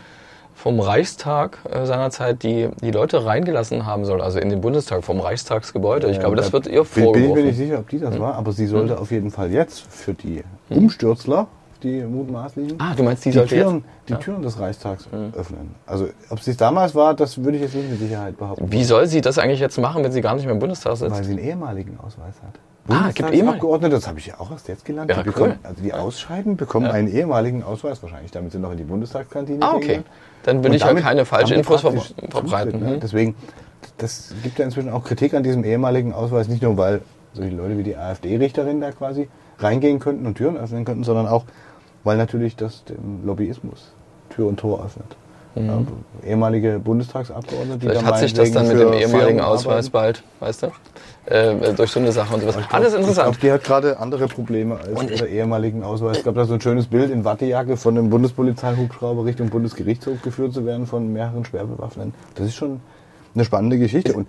[0.55, 5.21] vom Reichstag äh, seinerzeit die, die Leute reingelassen haben soll, also in den Bundestag vom
[5.21, 6.09] Reichstagsgebäude.
[6.11, 7.47] Ich glaube, das wird ihr Bin, bin ich mir vorgeworfen.
[7.47, 10.43] nicht sicher, ob die das war, aber sie sollte auf jeden Fall jetzt für die
[10.71, 11.49] Umstürzler,
[11.83, 14.15] die mutmaßlichen, Ah, du meinst, die, die, Türen, die.
[14.15, 15.75] Türen des Reichstags öffnen.
[15.87, 18.73] Also ob sie es damals war, das würde ich jetzt nicht mit Sicherheit behaupten.
[18.73, 21.11] Wie soll sie das eigentlich jetzt machen, wenn sie gar nicht mehr im Bundestag sitzt?
[21.15, 22.59] Weil sie einen ehemaligen Ausweis hat.
[22.89, 25.11] Ah, gibt ehemalige- Abgeordnete, das habe ich ja auch erst jetzt gelernt.
[25.11, 25.69] Ja, die bekommen, cool.
[25.69, 26.93] also die ausscheiden, bekommen Ja.
[26.93, 30.03] einen ehemaligen Ausweis wahrscheinlich, damit sie noch in die Bundestagskantine Ah, okay.
[30.43, 32.73] Dann will Und ich ja damit- keine falschen Infos ver verbreiten.
[32.73, 32.95] Zutritt, ne?
[32.95, 33.01] Hm?
[33.01, 33.35] Deswegen,
[33.97, 37.01] das gibt ja inzwischen auch Kritik an diesem ehemaligen Ausweis, nicht nur weil
[37.33, 41.45] solche Leute wie die AfD-Richterin da quasi reingehen könnten und Türen öffnen könnten, sondern auch,
[42.05, 43.93] weil natürlich das dem Lobbyismus
[44.29, 45.17] Tür und Tor öffnet.
[45.57, 45.83] Ja,
[46.27, 47.91] ehemalige Bundestagsabgeordnete, die Mhm.
[47.91, 49.93] Vielleicht da hat sich das dann mit dem ehemaligen Firmen Ausweis arbeiten.
[49.93, 50.67] bald, weißt du?
[51.27, 52.57] Äh, durch so eine Sache und sowas.
[52.59, 53.25] Ich glaub- Alles Ich interessant.
[53.27, 56.19] glaube, die hat gerade andere Probleme als Und ich- ihre ehemaligen Ausweis.
[56.19, 60.53] Es gab da so ein schönes Bild in Wattejacke von einem Bundespolizeihubschrauber Richtung Bundesgerichtshof geführt
[60.53, 62.15] zu werden von mehreren Schwerbewaffneten.
[62.35, 62.81] Das ist schon
[63.35, 64.13] eine spannende Geschichte.
[64.13, 64.27] Und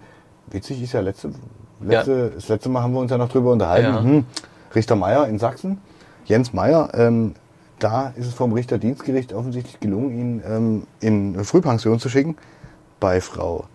[0.52, 1.32] witzig ist ja, letzte,
[1.82, 3.94] letzte, das letzte Mal haben wir uns ja noch drüber unterhalten.
[3.94, 4.02] Ja.
[4.02, 4.26] Hm,
[4.74, 5.80] Richter Meier in Sachsen,
[6.26, 7.34] Jens Meier, ähm,
[7.80, 12.38] da ist es vom Richterdienstgericht offensichtlich gelungen, ihn ähm, in Frühpension zu schicken.
[13.00, 13.66] Bei Frau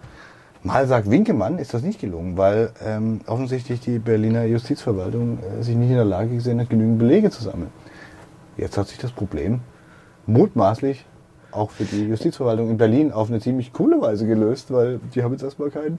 [0.63, 5.75] Mal sagt Winkemann ist das nicht gelungen, weil ähm, offensichtlich die Berliner Justizverwaltung äh, sich
[5.75, 7.71] nicht in der Lage gesehen hat, genügend Belege zu sammeln.
[8.59, 9.61] Jetzt hat sich das Problem
[10.27, 11.07] mutmaßlich
[11.51, 15.33] auch für die Justizverwaltung in Berlin auf eine ziemlich coole Weise gelöst, weil die haben
[15.33, 15.99] jetzt erstmal kein,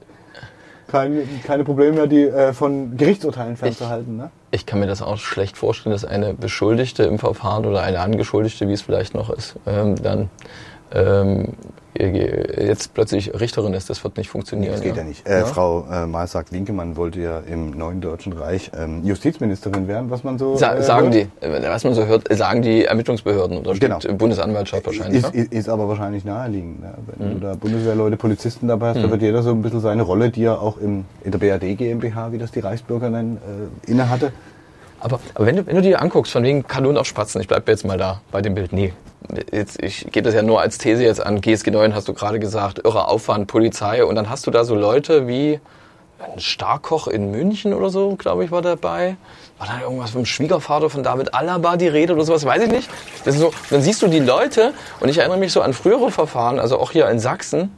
[0.91, 4.17] kein, keine Probleme mehr, die äh, von Gerichtsurteilen fernzuhalten.
[4.17, 4.32] Ne?
[4.51, 8.67] Ich kann mir das auch schlecht vorstellen, dass eine Beschuldigte im Verfahren oder eine Angeschuldigte,
[8.67, 10.30] wie es vielleicht noch ist, ähm, dann
[10.93, 11.49] ähm,
[11.93, 13.89] jetzt plötzlich Richterin ist.
[13.89, 14.71] Das wird nicht funktionieren.
[14.73, 15.27] Das geht ja nicht.
[15.27, 20.10] Äh, Frau äh, Mal sagt Winkemann wollte ja im neuen Deutschen Reich ähm, Justizministerin werden,
[20.10, 21.27] was man so Sa äh, sagen hört.
[21.41, 23.99] die, äh, was man so hört, sagen die Ermittlungsbehörden oder Genau.
[23.99, 25.23] Bundesanwaltschaft wahrscheinlich.
[25.23, 25.41] Ist, ne?
[25.41, 26.82] ist, ist aber wahrscheinlich naheliegend.
[26.82, 26.93] Ne?
[27.17, 27.34] Wenn Mhm.
[27.41, 30.43] du da Bundeswehrleute, Polizisten dabei hast, da wird jeder so ein bisschen seine Rolle, die
[30.45, 33.38] er auch im, in der BRD GmbH, wie das die Reichsbürger nennen,
[33.88, 34.32] äh, inne hatte.
[35.01, 37.67] Aber, aber wenn, du, wenn du dir anguckst, von wegen Kanonen auf Spatzen, ich bleib
[37.67, 38.71] jetzt mal da bei dem Bild.
[38.71, 38.93] Nee,
[39.52, 41.42] jetzt, ich gebe das ja nur als These jetzt an.
[41.42, 44.04] GSG 9 hast du gerade gesagt, irrer Aufwand, Polizei.
[44.04, 45.60] Und dann hast du da so Leute wie
[46.20, 49.18] ein Starkoch in München oder so, glaube ich, war dabei.
[49.58, 52.90] War da irgendwas vom Schwiegervater von David Alaba die Rede oder sowas, weiß ich nicht.
[53.26, 56.12] Das ist so, dann siehst du die Leute und ich erinnere mich so an frühere
[56.12, 57.76] Verfahren, also auch hier in Sachsen,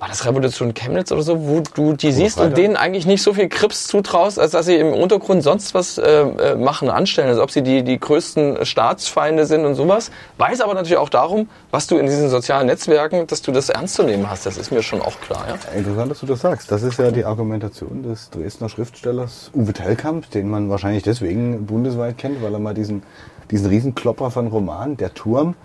[0.00, 3.34] war das Revolution Chemnitz oder so, wo du die siehst und denen eigentlich nicht so
[3.34, 7.38] viel Krips zutraust, als dass sie im Untergrund sonst was äh, äh, machen, anstellen, als
[7.38, 10.10] ob sie die, die größten Staatsfeinde sind und sowas.
[10.38, 13.96] Weiß aber natürlich auch darum, was du in diesen sozialen Netzwerken, dass du das ernst
[13.96, 14.46] zu nehmen hast.
[14.46, 15.44] Das ist mir schon auch klar.
[15.46, 15.78] Ja?
[15.78, 16.72] Interessant, dass du das sagst.
[16.72, 22.16] Das ist ja die Argumentation des Dresdner Schriftstellers Uwe Tellkamp, den man wahrscheinlich deswegen bundesweit
[22.16, 23.02] kennt, weil er mal diesen,
[23.50, 25.56] diesen Riesenklopper von Roman, Der Turm,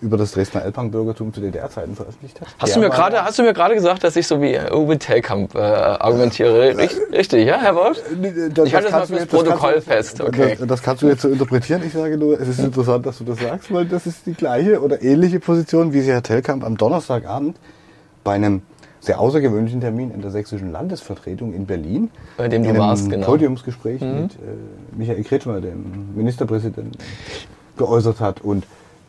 [0.00, 2.48] über das Dresdner Elbbank-Bürgertum zu DDR-Zeiten veröffentlicht hat.
[2.58, 4.98] Hast du, mir gerade, hast du mir gerade gesagt, dass ich so wie äh, Uwe
[4.98, 6.76] Tellkamp äh, argumentiere?
[6.76, 8.00] Richtig, richtig, ja, Herr Wolf?
[8.54, 10.56] Das, Ich halte das mal du fürs jetzt- das Protokoll du- fest, okay.
[10.58, 11.82] Das, das kannst du jetzt so interpretieren.
[11.84, 14.80] Ich sage nur, es ist interessant, dass du das sagst, weil das ist die gleiche
[14.80, 17.56] oder ähnliche Position, wie sie Herr Tellkamp am Donnerstagabend
[18.24, 18.62] bei einem
[19.00, 23.08] sehr außergewöhnlichen Termin in der sächsischen Landesvertretung in Berlin, Bei dem du in einem warst,
[23.08, 23.26] genau.
[23.26, 24.36] Podiumsgespräch mit äh,
[24.96, 26.92] Michael Kretschmer, dem Ministerpräsidenten,
[27.76, 28.40] geäußert hat.
[28.40, 28.64] Und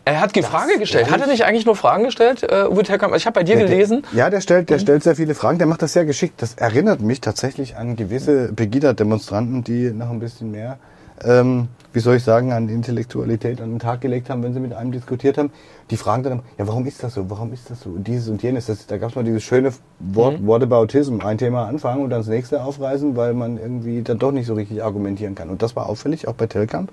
[0.09, 1.11] Er hat die Frage gestellt.
[1.11, 3.15] Hat er nicht eigentlich nur Fragen gestellt, äh, Uwe Tellkamp?
[3.15, 4.01] Ich habe bei dir Der- gelesen.
[4.11, 5.59] Der, ja, der stellt, der stellt sehr viele Fragen.
[5.59, 6.41] Der macht das sehr geschickt.
[6.41, 10.79] Das erinnert mich tatsächlich an gewisse Pegida-Demonstranten, die noch ein bisschen mehr,
[11.23, 14.73] ähm, wie soll ich sagen, an Intellektualität an den Tag gelegt haben, wenn sie mit
[14.73, 15.51] einem diskutiert haben.
[15.91, 17.29] Die fragen dann, ja, warum ist das so?
[17.29, 17.89] Warum ist das so?
[17.91, 18.65] Und dieses und jenes.
[18.65, 21.19] Das, da gab es mal dieses schöne Wort, Whataboutism.
[21.21, 24.55] Ein Thema anfangen und dann das nächste aufreißen, weil man irgendwie dann doch nicht so
[24.55, 25.49] richtig argumentieren kann.
[25.51, 26.91] Und das war auffällig, auch bei Telkamp.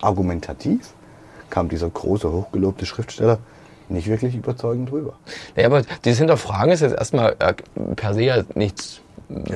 [0.00, 0.94] Argumentativ
[1.50, 3.38] kam dieser große, hochgelobte Schriftsteller
[3.88, 5.14] nicht wirklich überzeugend rüber.
[5.56, 7.54] Ja, aber dieses Hinterfragen ist jetzt erstmal äh,
[7.96, 9.00] per se ja nichts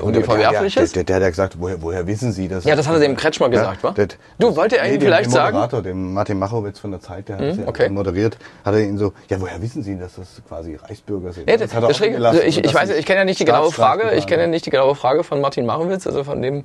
[0.01, 0.93] Und der- Verwerfliches.
[0.93, 2.65] Der, der, der hat ja gesagt, woher, woher wissen Sie das?
[2.65, 3.91] Ja, das hat er dem Kretschmer gesagt, wa?
[3.91, 4.07] der-
[4.39, 7.39] Du, wollt ihr nee, dem- vielleicht sagen- Moderator, dem Martin Machowitz von der Zeit, der
[7.39, 7.89] hat ja okay.
[7.89, 11.51] moderiert, hat er ihn so, ja, woher wissen Sie, dass das quasi Reichsbürger sind?
[11.51, 13.41] Ja, das das, hat er das schräg, also ich, ich weiß, ich kenne ja nicht
[13.41, 16.41] die genaue Frage, ich kenne ja nicht die genaue Frage von Martin Marowitz, also von
[16.41, 16.65] dem,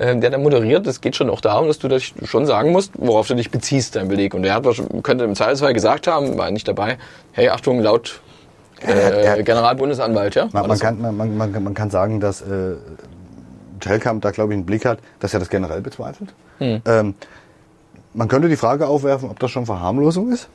[0.00, 0.86] ähm, der da moderiert.
[0.86, 3.96] Es geht schon auch darum, dass du das schon sagen musst, worauf du dich beziehst,
[3.96, 4.34] dein Beleg.
[4.34, 4.64] Und der hat
[5.02, 6.96] könnte im Zweifelsfall gesagt haben, war nicht dabei,
[7.32, 8.20] hey, Achtung, laut
[8.86, 10.48] äh, er- Generalbundesanwalt, ja?
[10.52, 12.76] Man, man, kann, man, man, man, kann sagen, dass äh,
[13.80, 16.34] Telkamp da, glaube ich, einen Blick hat, dass er das generell bezweifelt.
[16.58, 16.80] Hm.
[16.86, 17.14] Ähm,
[18.14, 20.48] man könnte die Frage aufwerfen, ob das schon Verharmlosung ist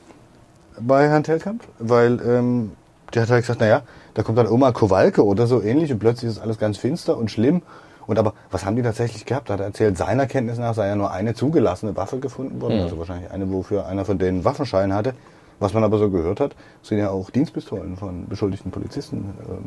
[0.79, 2.71] bei Herrn Telkamp, weil ähm,
[3.13, 6.31] der hat halt gesagt, naja, da kommt dann Oma Kowalke oder so ähnlich und plötzlich
[6.31, 7.61] ist alles ganz finster und schlimm.
[8.07, 9.49] Und aber was haben die tatsächlich gehabt?
[9.49, 12.81] Da hat er erzählt, seiner Kenntnis nach sei ja nur eine zugelassene Waffe gefunden worden,
[12.81, 15.13] also wahrscheinlich eine, wofür einer von denen Waffenschein hatte.
[15.61, 19.33] Was man aber so gehört hat, sind ja auch Dienstpistolen von beschuldigten Polizisten.
[19.47, 19.65] Ähm,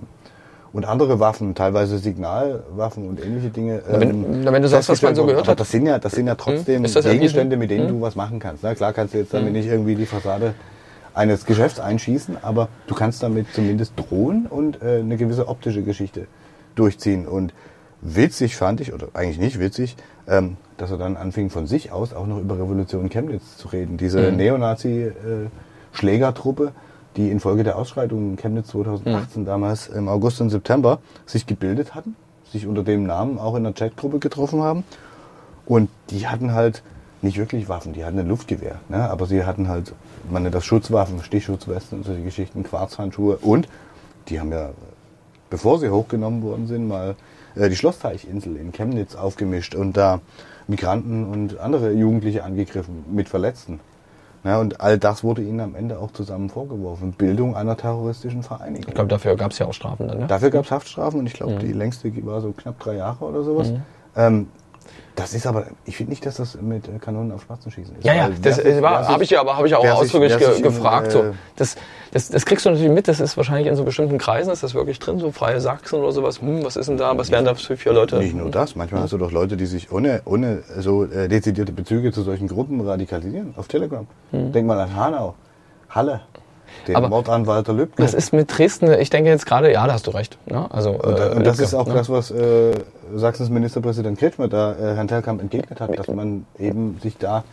[0.73, 3.81] und andere Waffen, teilweise Signalwaffen und ähnliche Dinge.
[3.89, 5.61] Na, wenn- ähm, na, wenn du sagst, was man so gehört hat.
[5.61, 6.93] Das sind ja, das sind ja trotzdem Hm?
[6.93, 8.65] Das Gegenstände, mit denen du was machen kannst.
[8.65, 10.55] Na klar kannst du jetzt damit nicht irgendwie die Fassade
[11.15, 16.27] eines Geschäfts einschießen, aber du kannst damit zumindest drohen und äh, eine gewisse optische Geschichte
[16.75, 17.29] durchziehen.
[17.29, 17.55] Und
[18.01, 19.95] witzig fand ich, oder eigentlich nicht witzig,
[20.27, 23.97] ähm, dass er dann anfing von sich aus auch noch über Revolution Chemnitz zu reden.
[23.97, 24.33] Diese
[25.95, 26.73] Neonazi-Schlägertruppe,
[27.17, 32.17] die infolge der Ausschreitungen in Chemnitz 2018 damals im August und September sich gebildet hatten,
[32.51, 34.85] sich unter dem Namen auch in einer Chatgruppe getroffen haben.
[35.67, 36.83] Und die hatten halt
[37.23, 38.81] nicht wirklich Waffen, die hatten ein Luftgewehr.
[38.89, 39.09] Ne?
[39.09, 39.95] Aber sie hatten halt,
[40.31, 43.37] man nennt das Schutzwaffen, Stichschutzwesten und solche Geschichten, Quarzhandschuhe.
[43.37, 43.69] Und
[44.29, 44.71] die haben ja,
[45.49, 47.15] bevor sie hochgenommen worden sind, mal
[47.55, 50.21] äh, die Schlossteichinsel in Chemnitz aufgemischt und da
[50.67, 53.81] Migranten und andere Jugendliche angegriffen mit Verletzten.
[54.45, 57.13] Ja, und all das wurde ihnen am Ende auch zusammen vorgeworfen.
[57.13, 58.89] Bildung einer terroristischen Vereinigung.
[58.89, 60.27] Ich glaube, dafür gab es ja auch Strafen dann, ne?
[60.27, 61.59] Dafür gab es Haftstrafen und ich glaube, Mhm.
[61.61, 63.73] die längste war so knapp drei Jahre oder sowas.
[64.17, 64.49] Ähm,
[65.17, 68.05] das ist aber, ich finde nicht, dass das mit äh, Kanonen auf Spatzen schießen ist.
[68.05, 71.13] Ja, ja, das habe ich ja, aber habe ich auch ausdrücklich ge sich in, gefragt.
[71.13, 71.23] so.
[71.23, 71.77] äh, Das,
[72.13, 74.75] das, das kriegst du natürlich mit, das ist wahrscheinlich in so bestimmten Kreisen, ist das
[74.75, 76.41] wirklich drin, so freie Sachsen oder sowas.
[76.41, 78.19] Hm, was ist denn da, was wären da für vier Leute?
[78.19, 81.73] Nicht nur das, manchmal hast du doch Leute, die sich ohne, ohne so äh, dezidierte
[81.73, 84.07] Bezüge zu solchen Gruppen radikalisieren auf Telegram.
[84.33, 85.35] Denk mal an Hanau,
[85.91, 86.23] Halle,
[86.89, 88.03] den Aber Mord an Walter Lübcke.
[88.03, 90.39] Das ist mit Dresden, ich denke jetzt gerade, ja, da hast du recht.
[90.47, 90.67] Ne?
[90.71, 91.95] Also, und, äh, äh, und das Lübcke, ist auch ne?
[91.95, 92.73] das, was äh,
[93.15, 97.45] Sachsens Ministerpräsident Kretschmer da äh, Herrn Telkamp entgegnet hat, dass man eben sich da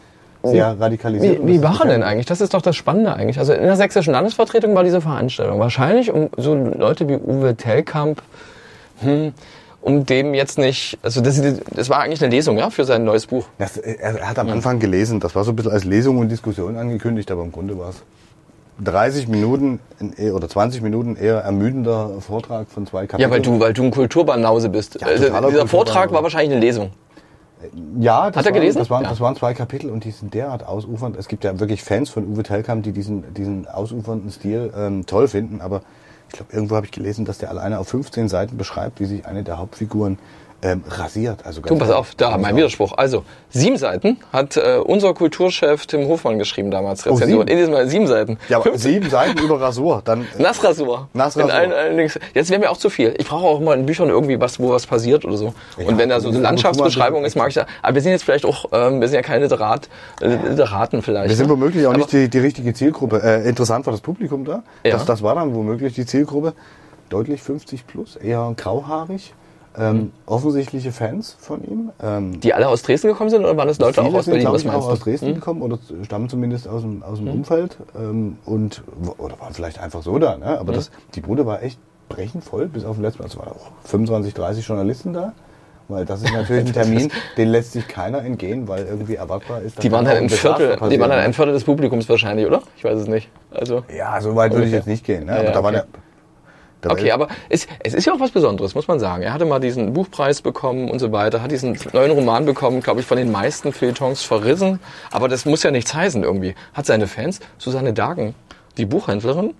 [0.43, 1.43] sehr radikalisiert.
[1.43, 2.25] Wie, wie das ist war er denn eigentlich?
[2.25, 3.39] Das ist doch das Spannende eigentlich.
[3.39, 5.59] Also in der sächsischen Landesvertretung war diese Veranstaltung.
[5.59, 8.21] Wahrscheinlich um so Leute wie Uwe Tellkamp,
[9.01, 9.33] hm,
[9.81, 11.41] um dem jetzt nicht, also das,
[11.71, 13.45] das war eigentlich eine Lesung, ja, für sein neues Buch.
[13.57, 16.29] Das, äh, er hat am Anfang gelesen, das war so ein bisschen als Lesung und
[16.29, 18.03] Diskussion angekündigt, aber im Grunde war es
[18.83, 19.79] 30 Minuten
[20.17, 23.21] eher- oder 20 Minuten eher ermüdender Vortrag von zwei Kapiteln.
[23.21, 24.99] Ja, weil du, weil du ein Kulturbanause bist.
[24.99, 26.91] Ja, also, dieser Vortrag war wahrscheinlich eine Lesung.
[27.99, 28.79] Ja, das Hat er waren, gelesen?
[28.79, 29.09] Das waren, Ja.
[29.09, 31.15] das waren zwei Kapitel und die sind derart ausufernd.
[31.15, 35.27] Es gibt ja wirklich Fans von Uwe Tellkamp, die diesen, diesen ausufernden Stil ähm, toll
[35.27, 35.81] finden, aber
[36.29, 39.25] ich glaube, irgendwo habe ich gelesen, dass der alleine auf 15 Seiten beschreibt, wie sich
[39.25, 40.17] eine der Hauptfiguren
[40.63, 41.45] ähm, rasiert.
[41.45, 42.55] Also ganz Du, pass auf, da mein.
[42.55, 42.93] Widerspruch.
[42.97, 47.05] Also, sieben Seiten hat äh, unser Kulturchef Tim Hofmann geschrieben damals.
[47.07, 47.39] Oh, Rezension.
[47.39, 47.47] sieben?
[47.49, 48.37] In diesem Mal sieben Seiten.
[48.49, 50.01] Ja, aber sieben Seiten über Rasur.
[50.05, 51.07] Dann, äh, Nassrasur.
[51.13, 51.49] Nassrasur.
[51.49, 52.19] In allen, allen Links.
[52.33, 53.13] Jetzt wäre mir auch zu viel.
[53.17, 55.53] Ich brauche auch immer in Büchern irgendwie was, wo was passiert oder so.
[55.77, 57.65] Ja, und wenn da so eine Landschaftsbeschreibung ist, mag ich da.
[57.81, 59.89] Aber wir sind jetzt vielleicht auch, ähm, wir sind ja keine Literat,
[60.21, 61.29] äh, Literaten vielleicht.
[61.29, 61.53] wir sind ne?
[61.53, 63.21] womöglich auch Aber- nicht die, die richtige Zielgruppe.
[63.23, 64.63] Äh, interessant war das Publikum da.
[64.83, 64.91] Ja.
[64.93, 66.53] Das, das war dann womöglich die Zielgruppe.
[67.09, 69.33] Deutlich 50 plus, eher grauhaarig.
[69.77, 71.91] Ähm, offensichtliche Fans von ihm.
[72.03, 74.51] Ähm, Die alle aus Dresden gekommen sind oder waren das Leute auch aus sind, Berlin?
[74.51, 75.05] Was ich, auch aus du?
[75.05, 75.11] Hm?
[75.11, 78.83] Dresden gekommen oder stammen zumindest aus dem, aus dem Umfeld ähm, und
[79.17, 80.37] oder waren vielleicht einfach so da.
[80.37, 80.47] Ne?
[80.47, 80.59] Hm.
[80.59, 81.79] Aber das, die Bude war echt
[82.09, 83.29] brechend voll, bis auf den letzten Mal.
[83.29, 85.33] Es waren auch 25, 30 Journalisten da.
[85.87, 89.81] Weil das ist natürlich ein Termin, den lässt sich keiner entgehen, weil irgendwie erwartbar ist.
[89.83, 91.25] Die waren dann auch ein Viertel, die waren dann ne?
[91.25, 92.61] ein Viertel des Publikums wahrscheinlich, oder?
[92.77, 93.29] Ich weiß es nicht.
[93.51, 93.83] Also.
[93.93, 95.25] Ja, so weit würde ich jetzt nicht gehen.
[95.25, 95.31] Ne?
[95.31, 95.71] Ja, Aber ja, da okay.
[95.71, 96.00] der, der
[96.89, 99.23] Okay, aber es, es ist ja auch was Besonderes, muss man sagen.
[99.23, 103.01] Er hatte mal diesen Buchpreis bekommen und so weiter, hat diesen neuen Roman bekommen, glaube
[103.01, 104.79] ich, von den meisten Feuilletons verrissen.
[105.11, 106.55] Aber das muss ja nichts heißen irgendwie.
[106.73, 108.33] Hat seine Fans, Susanne Dagen,
[108.77, 109.53] die Buchhändlerin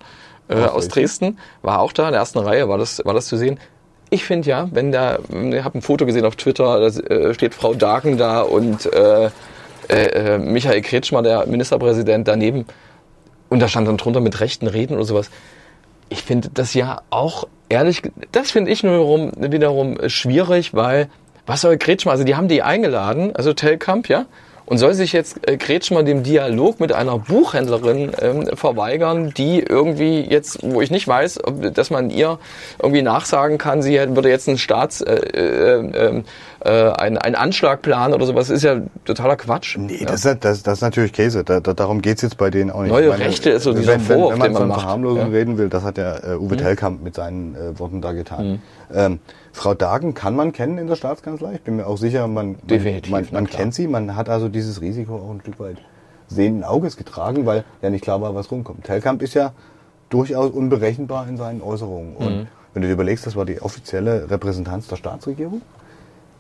[0.47, 3.37] äh, aus Dresden, war auch da in der ersten Reihe, war das, war das zu
[3.37, 3.59] sehen.
[4.09, 7.53] Ich finde ja, wenn da, ich habe ein Foto gesehen auf Twitter, da äh, steht
[7.53, 9.29] Frau Dagen da und äh,
[9.87, 12.65] äh, äh, Michael Kretschmer, der Ministerpräsident, daneben.
[13.49, 15.29] Und da stand dann drunter mit rechten Reden oder sowas
[16.11, 21.09] ich finde das ja auch ehrlich, das finde ich nur wiederum, wiederum äh, schwierig, weil
[21.45, 24.25] was soll Kretschmer, also die haben die eingeladen, also Telkamp, ja,
[24.65, 30.21] und soll sich jetzt äh, Kretschmer dem Dialog mit einer Buchhändlerin ähm, verweigern, die irgendwie
[30.21, 32.39] jetzt, wo ich nicht weiß, ob, dass man ihr
[32.81, 36.23] irgendwie nachsagen kann, sie würde jetzt einen Staats, äh, äh,
[36.63, 39.77] äh, einen, einen Anschlag planen oder sowas, ist ja totaler Quatsch.
[39.77, 40.05] Nee, ja.
[40.05, 41.43] das, ist, das, das ist natürlich Käse.
[41.43, 42.91] Da, da, darum geht's jetzt bei denen auch nicht.
[42.91, 44.81] Neue Ich Rechte ist so wenn, dieser wenn, Vorwurf, wenn man den man von macht.
[44.81, 45.25] Verharmlosung Ja.
[45.27, 45.33] Mhm.
[45.33, 48.61] reden will, das hat ja äh, Uwe Tellkamp mit seinen äh, Worten da getan.
[48.93, 49.19] Ähm,
[49.53, 51.53] Frau Dagen kann man kennen in der Staatskanzlei.
[51.55, 53.87] Ich bin mir auch sicher, man, man, man, man kennt sie.
[53.87, 55.77] Man hat also dieses Risiko auch ein Stück weit
[56.27, 58.85] sehenden Auges getragen, weil ja nicht klar war, was rumkommt.
[58.85, 59.51] Tellkamp ist ja
[60.09, 62.15] durchaus unberechenbar in seinen Äußerungen.
[62.15, 62.47] Und Mhm.
[62.73, 65.61] wenn du dir überlegst, das war die offizielle Repräsentanz der Staatsregierung.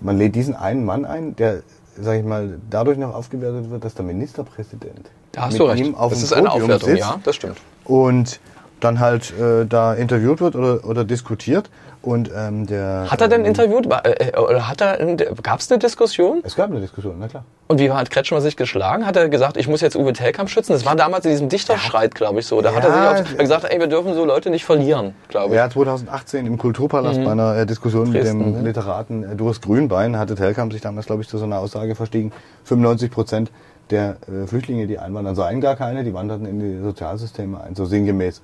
[0.01, 1.61] Man lädt diesen einen Mann ein, der,
[1.99, 5.85] sag ich mal, dadurch noch aufgewertet wird, dass der Ministerpräsident Da hast mit du recht.
[5.85, 7.57] ihm auf Das dem ist eine Podium Aufwertung, sitzt ja, das stimmt.
[7.85, 8.39] und
[8.83, 11.69] dann halt äh, da interviewt wird oder, oder diskutiert.
[12.03, 13.87] Und ähm, der Hat er denn ähm, interviewt?
[13.87, 14.97] War, äh, oder hat er,
[15.43, 16.41] gab es eine Diskussion?
[16.43, 17.43] Es gab eine Diskussion, na klar.
[17.67, 19.05] Und wie hat Kretschmer sich geschlagen?
[19.05, 20.73] Hat er gesagt, ich muss jetzt Uwe Tellkamp schützen?
[20.73, 22.59] Das war damals in diesem Dichterstreit, glaube ich, so.
[22.61, 25.53] Da hat er Ja, sich auch gesagt, ey, wir dürfen so Leute nicht verlieren, glaube
[25.53, 25.57] ich.
[25.57, 28.13] Ja, 2018 im Kulturpalast bei einer äh, Diskussion Mhm.
[28.13, 28.61] Dresden, mit dem ne?
[28.63, 32.31] Literaten äh, Doris Grünbein hatte Telkamp sich damals, glaube ich, zu so einer Aussage verstiegen.
[32.63, 33.51] 95 Prozent
[33.91, 37.85] der äh, Flüchtlinge, die einwandern, seien gar keine, die wanderten in die Sozialsysteme ein, so
[37.85, 38.41] sinngemäß.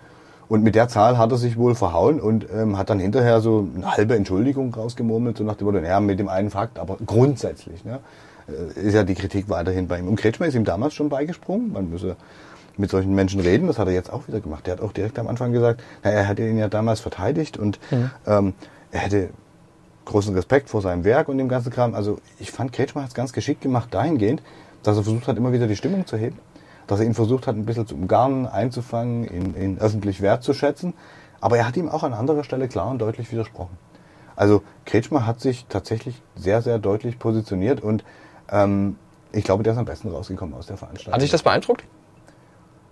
[0.50, 3.68] Und mit der Zahl hat er sich wohl verhauen und ähm, hat dann hinterher so
[3.76, 7.84] eine halbe Entschuldigung rausgemurmelt, so nach dem Motto, ja, mit dem einen Fakt, aber grundsätzlich,
[7.84, 8.00] ne,
[8.48, 10.08] äh, ist ja die Kritik weiterhin bei ihm.
[10.08, 12.16] Und Kretschmer ist ihm damals schon beigesprungen, man müsse
[12.78, 14.68] mit solchen Menschen reden, das hat er jetzt auch wieder gemacht.
[14.68, 17.80] Der hat auch direkt am Anfang gesagt, na, er hätte ihn ja damals verteidigt und
[18.26, 18.54] ähm,
[18.92, 19.30] er hätte
[20.06, 21.94] großen Respekt vor seinem Werk und dem ganzen Kram.
[21.94, 24.42] Also ich fand, Kretschmer hat es ganz geschickt gemacht dahingehend,
[24.84, 26.40] dass er versucht hat, immer wieder die Stimmung zu heben,
[26.88, 30.94] dass er ihn versucht hat, ein bisschen zu umgarnen, einzufangen, ihn, ihn öffentlich wertzuschätzen.
[31.40, 33.78] Aber er hat ihm auch an anderer Stelle klar und deutlich widersprochen.
[34.36, 38.04] Also Kretschmer hat sich tatsächlich sehr, sehr deutlich positioniert und
[38.50, 38.98] ähm,
[39.32, 41.14] ich glaube, der ist am besten rausgekommen aus der Veranstaltung.
[41.14, 41.84] Hat dich das beeindruckt?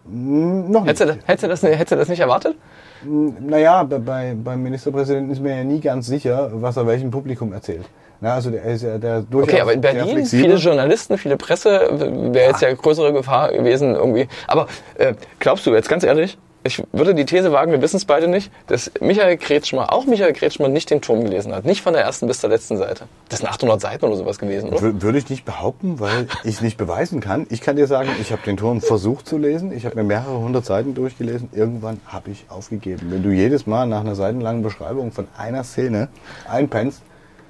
[0.08, 1.00] Hm, Noch nicht.
[1.00, 2.56] Hättest du, hättest, du das, hättest du das nicht erwartet?
[3.04, 7.54] Naja, bei, bei, beim Ministerpräsidenten ist mir ja nie ganz sicher, was er welchem Publikum
[7.54, 7.86] erzählt.
[8.22, 11.90] Na, also der ist ja der durchaus Okay, aber in Berlin, viele Journalisten, viele Presse,
[12.32, 14.28] wäre jetzt ja größere Gefahr gewesen irgendwie.
[14.48, 18.06] Aber äh, glaubst du jetzt ganz ehrlich, ich würde die These wagen, wir wissen es
[18.06, 21.64] beide nicht, dass Michael Kretschmer, auch Michael Kretschmer, nicht den Turm gelesen hat.
[21.64, 23.06] Nicht von der ersten bis zur letzten Seite.
[23.30, 24.80] Das sind 800 Seiten oder sowas gewesen, oder?
[24.80, 27.46] Wür- Würde ich nicht behaupten, weil ich es nicht beweisen kann.
[27.50, 29.72] Ich kann dir sagen, ich habe den Turm versucht zu lesen.
[29.72, 31.50] Ich habe mir mehrere hundert Seiten durchgelesen.
[31.54, 33.12] Irgendwann habe ich aufgegeben.
[33.12, 36.10] Wenn du jedes Mal nach einer seitenlangen Beschreibung von einer Szene
[36.50, 37.02] einpennst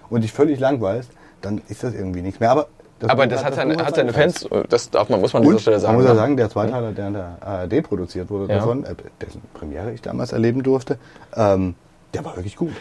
[0.10, 1.10] und dich völlig langweilst,
[1.42, 2.52] dann ist das irgendwie nichts mehr.
[2.52, 2.68] Aber
[3.00, 5.60] das, Aber das hat, seine, hat seine Fans, das darf man, muss man an dieser
[5.60, 5.96] Stelle man sagen.
[5.98, 6.16] muss ja ne?
[6.20, 8.60] sagen, der Zweiteiler, der an der ARD produziert wurde Ja.
[8.60, 10.98] davon, äh, dessen Premiere ich damals erleben durfte,
[11.36, 11.76] ähm,
[12.14, 12.72] der war wirklich gut.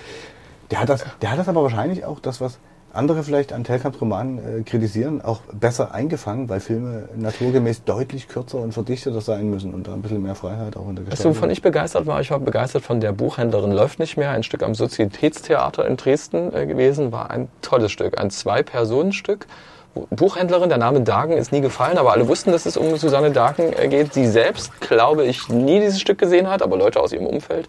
[0.70, 2.58] Der hat, das, der hat das aber wahrscheinlich auch, das, was
[2.92, 8.58] andere vielleicht an Telkamps Romanen äh, kritisieren, auch besser eingefangen, weil Filme naturgemäß deutlich kürzer
[8.58, 11.10] und verdichteter sein müssen und da ein bisschen mehr Freiheit auch in der Weißt du,
[11.10, 11.34] Gestaltung.
[11.36, 12.20] wovon ich begeistert war?
[12.20, 14.30] Ich war begeistert von der Buchhändlerin Läuft nicht mehr.
[14.30, 17.10] Ein Stück am Sozietätstheater in Dresden äh, gewesen.
[17.10, 18.16] War ein tolles Stück.
[18.20, 19.46] Ein Zwei-Personen-Stück.
[19.94, 23.30] Bu- Buchhändlerin, der Name Dagen ist nie gefallen, aber alle wussten, dass es um Susanne
[23.30, 24.12] Dagen äh, geht.
[24.14, 27.68] Sie selbst, glaube ich, nie dieses Stück gesehen hat, aber Leute aus ihrem Umfeld.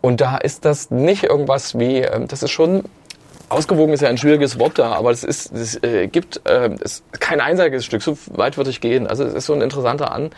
[0.00, 2.84] Und da ist das nicht irgendwas wie, ähm, das ist schon
[3.50, 7.02] ausgewogen ist ja ein schwieriges Wort da, aber es ist, es äh, gibt äh, es
[7.02, 9.06] ist kein einseitiges Stück, so weit würde ich gehen.
[9.08, 10.30] Also es ist so ein interessanter An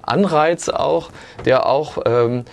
[0.00, 1.10] Anreiz auch,
[1.44, 2.44] der auch ähm,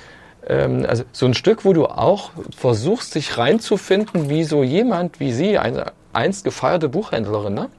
[0.47, 5.31] ähm, also so ein Stück, wo du auch versuchst, dich reinzufinden, wie so jemand wie
[5.31, 5.57] sie,
[6.13, 7.69] einst gefeierte Buchhändlerin, ne?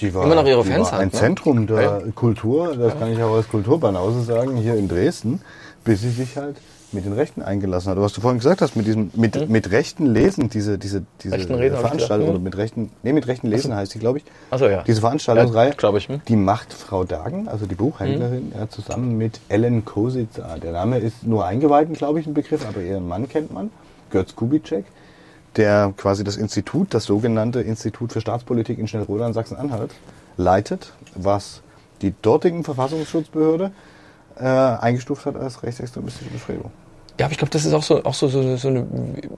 [0.00, 1.12] Die war, Immer noch ihre Fans hat, ein ne?
[1.12, 2.00] Zentrum der Ja.
[2.14, 5.40] Kultur, das kann ich auch als Kulturbanause sagen, hier in Dresden,
[5.84, 6.56] bis sie sich halt
[6.94, 7.98] mit den Rechten eingelassen hat.
[7.98, 11.76] Was du vorhin gesagt hast, mit diesem mit, mit Rechten lesen, diese, diese, diese Reden,
[11.76, 14.24] Veranstaltung, gedacht, oder mit Rechten, nee, mit Rechten lesen heißt sie, glaube ich.
[14.50, 14.82] Ach so, ja.
[14.82, 16.22] Diese Veranstaltungsreihe, Ja, ich, hm.
[16.26, 20.56] die macht Frau Dagen, also die Buchhändlerin, ja, zusammen mit Ellen Kositzer.
[20.62, 23.70] Der Name ist nur Eingeweihten, glaube ich, ein Begriff, aber ihren Mann kennt man,
[24.10, 24.84] Götz Kubitschek,
[25.56, 29.94] der quasi das Institut, das sogenannte Institut für Staatspolitik in Schnellroda in Sachsen-Anhalt
[30.36, 31.62] leitet, was
[32.02, 33.72] die dortigen Verfassungsschutzbehörde
[34.36, 36.72] äh, eingestuft hat als rechtsextremistische Bestrebung.
[37.18, 38.84] Ja, aber ich glaube, das ist auch so, auch so, so, so eine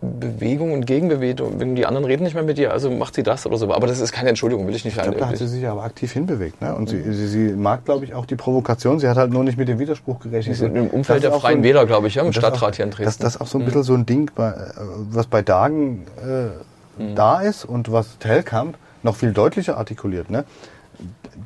[0.00, 1.60] Bewegung und Gegenbewegung.
[1.60, 3.70] Wenn die anderen reden nicht mehr mit dir, also macht sie das oder so.
[3.72, 5.82] Aber das ist keine Entschuldigung, will ich nicht Ich glaube, da hat sie sich aber
[5.82, 6.62] aktiv hinbewegt.
[6.62, 6.74] Ne?
[6.74, 8.98] Und sie, sie, sie mag, glaube ich, auch die Provokation.
[8.98, 10.56] Sie hat halt nur nicht mit dem Widerspruch gerechnet.
[10.56, 12.76] Sie sind im Umfeld der Freien so ein- Wähler, glaube ich, ja, im Stadtrat auch,
[12.76, 13.04] hier in Dresden.
[13.04, 14.52] Das, das ist auch so ein bisschen so ein Ding, äh,
[15.10, 20.30] was bei Dagen äh, da ist und was Tellkamp noch viel deutlicher artikuliert.
[20.30, 20.44] Ne?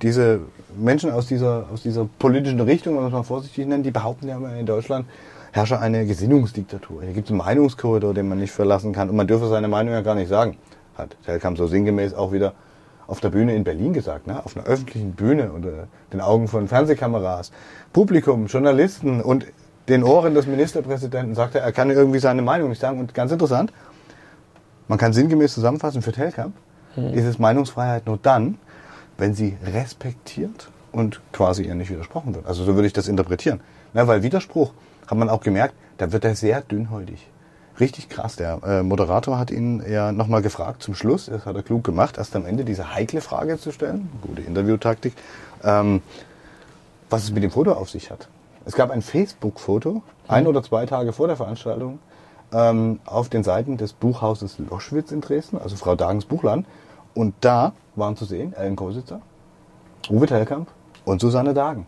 [0.00, 0.40] Diese
[0.78, 4.28] Menschen aus dieser, aus dieser politischen Richtung, wenn man es mal vorsichtig nennt, die behaupten
[4.28, 5.06] ja immer in Deutschland,
[5.52, 7.02] herrsche eine Gesinnungsdiktatur.
[7.02, 9.92] Hier gibt es einen Meinungskorridor, den man nicht verlassen kann und man dürfe seine Meinung
[9.92, 10.56] ja gar nicht sagen.
[10.96, 12.54] Hat Tellkamp so sinngemäß auch wieder
[13.06, 14.44] auf der Bühne in Berlin gesagt, ne?
[14.44, 17.50] auf einer öffentlichen Bühne unter den Augen von Fernsehkameras,
[17.92, 19.46] Publikum, Journalisten und
[19.88, 23.00] den Ohren des Ministerpräsidenten sagt er, er kann irgendwie seine Meinung nicht sagen.
[23.00, 23.72] Und ganz interessant,
[24.86, 26.54] man kann sinngemäß zusammenfassen, für Tellkamp
[26.96, 28.58] ist es Meinungsfreiheit nur dann,
[29.18, 32.46] wenn sie respektiert und quasi ihr nicht widersprochen wird.
[32.46, 33.60] Also so würde ich das interpretieren.
[33.92, 34.72] Na, weil Widerspruch,
[35.10, 37.26] hat man auch gemerkt, da wird er sehr dünnhäutig.
[37.80, 38.36] Richtig krass.
[38.36, 42.18] Der äh, Moderator hat ihn ja nochmal gefragt zum Schluss, das hat er klug gemacht,
[42.18, 45.14] erst am Ende diese heikle Frage zu stellen, gute Interviewtaktik,
[45.64, 46.02] ähm,
[47.08, 48.28] was es mit dem Foto auf sich hat.
[48.66, 51.98] Es gab ein Facebook-Foto, ein oder zwei Tage vor der Veranstaltung,
[52.52, 56.66] ähm, auf den Seiten des Buchhauses Loschwitz in Dresden, also Frau Dagens Buchladen.
[57.14, 59.20] Und da waren zu sehen Ellen Kositzer,
[60.08, 60.68] Uwe Tellkamp
[61.04, 61.86] und Susanne Dagen.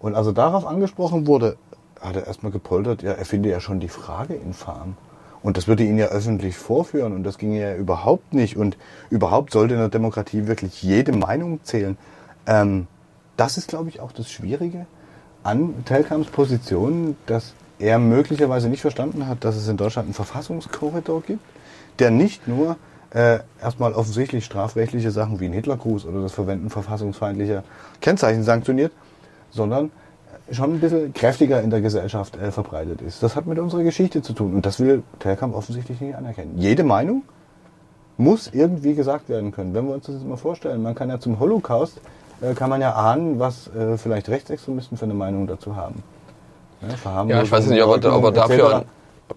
[0.00, 1.56] Und als er darauf angesprochen wurde,
[2.00, 4.96] hat er erstmal gepoltert, ja, er finde ja schon die Frage infam.
[5.42, 8.56] Und das würde ihn ja öffentlich vorführen und das ginge ja überhaupt nicht.
[8.56, 8.76] Und
[9.08, 11.96] überhaupt sollte in der Demokratie wirklich jede Meinung zählen.
[12.46, 12.86] Ähm,
[13.36, 14.86] das ist, glaube ich, auch das Schwierige
[15.42, 21.22] an Telkamps Position, dass er möglicherweise nicht verstanden hat, dass es in Deutschland einen Verfassungskorridor
[21.22, 21.40] gibt,
[21.98, 22.76] der nicht nur
[23.14, 27.64] äh, erstmal offensichtlich strafrechtliche Sachen wie ein Hitlergruß oder das Verwenden verfassungsfeindlicher
[28.02, 28.92] Kennzeichen sanktioniert,
[29.50, 29.90] sondern
[30.52, 33.22] schon ein bisschen kräftiger in der Gesellschaft äh, verbreitet ist.
[33.22, 36.54] Das hat mit unserer Geschichte zu tun und das will Telkamp offensichtlich nicht anerkennen.
[36.56, 37.22] Jede Meinung
[38.16, 39.74] muss irgendwie gesagt werden können.
[39.74, 42.00] Wenn wir uns das jetzt mal vorstellen, man kann ja zum Holocaust,
[42.40, 46.02] äh, kann man ja ahnen, was äh, vielleicht Rechtsextremisten für eine Meinung dazu haben.
[46.82, 46.88] Ja,
[47.28, 48.84] Ja, ich weiß nicht, ob er, ob er dafür,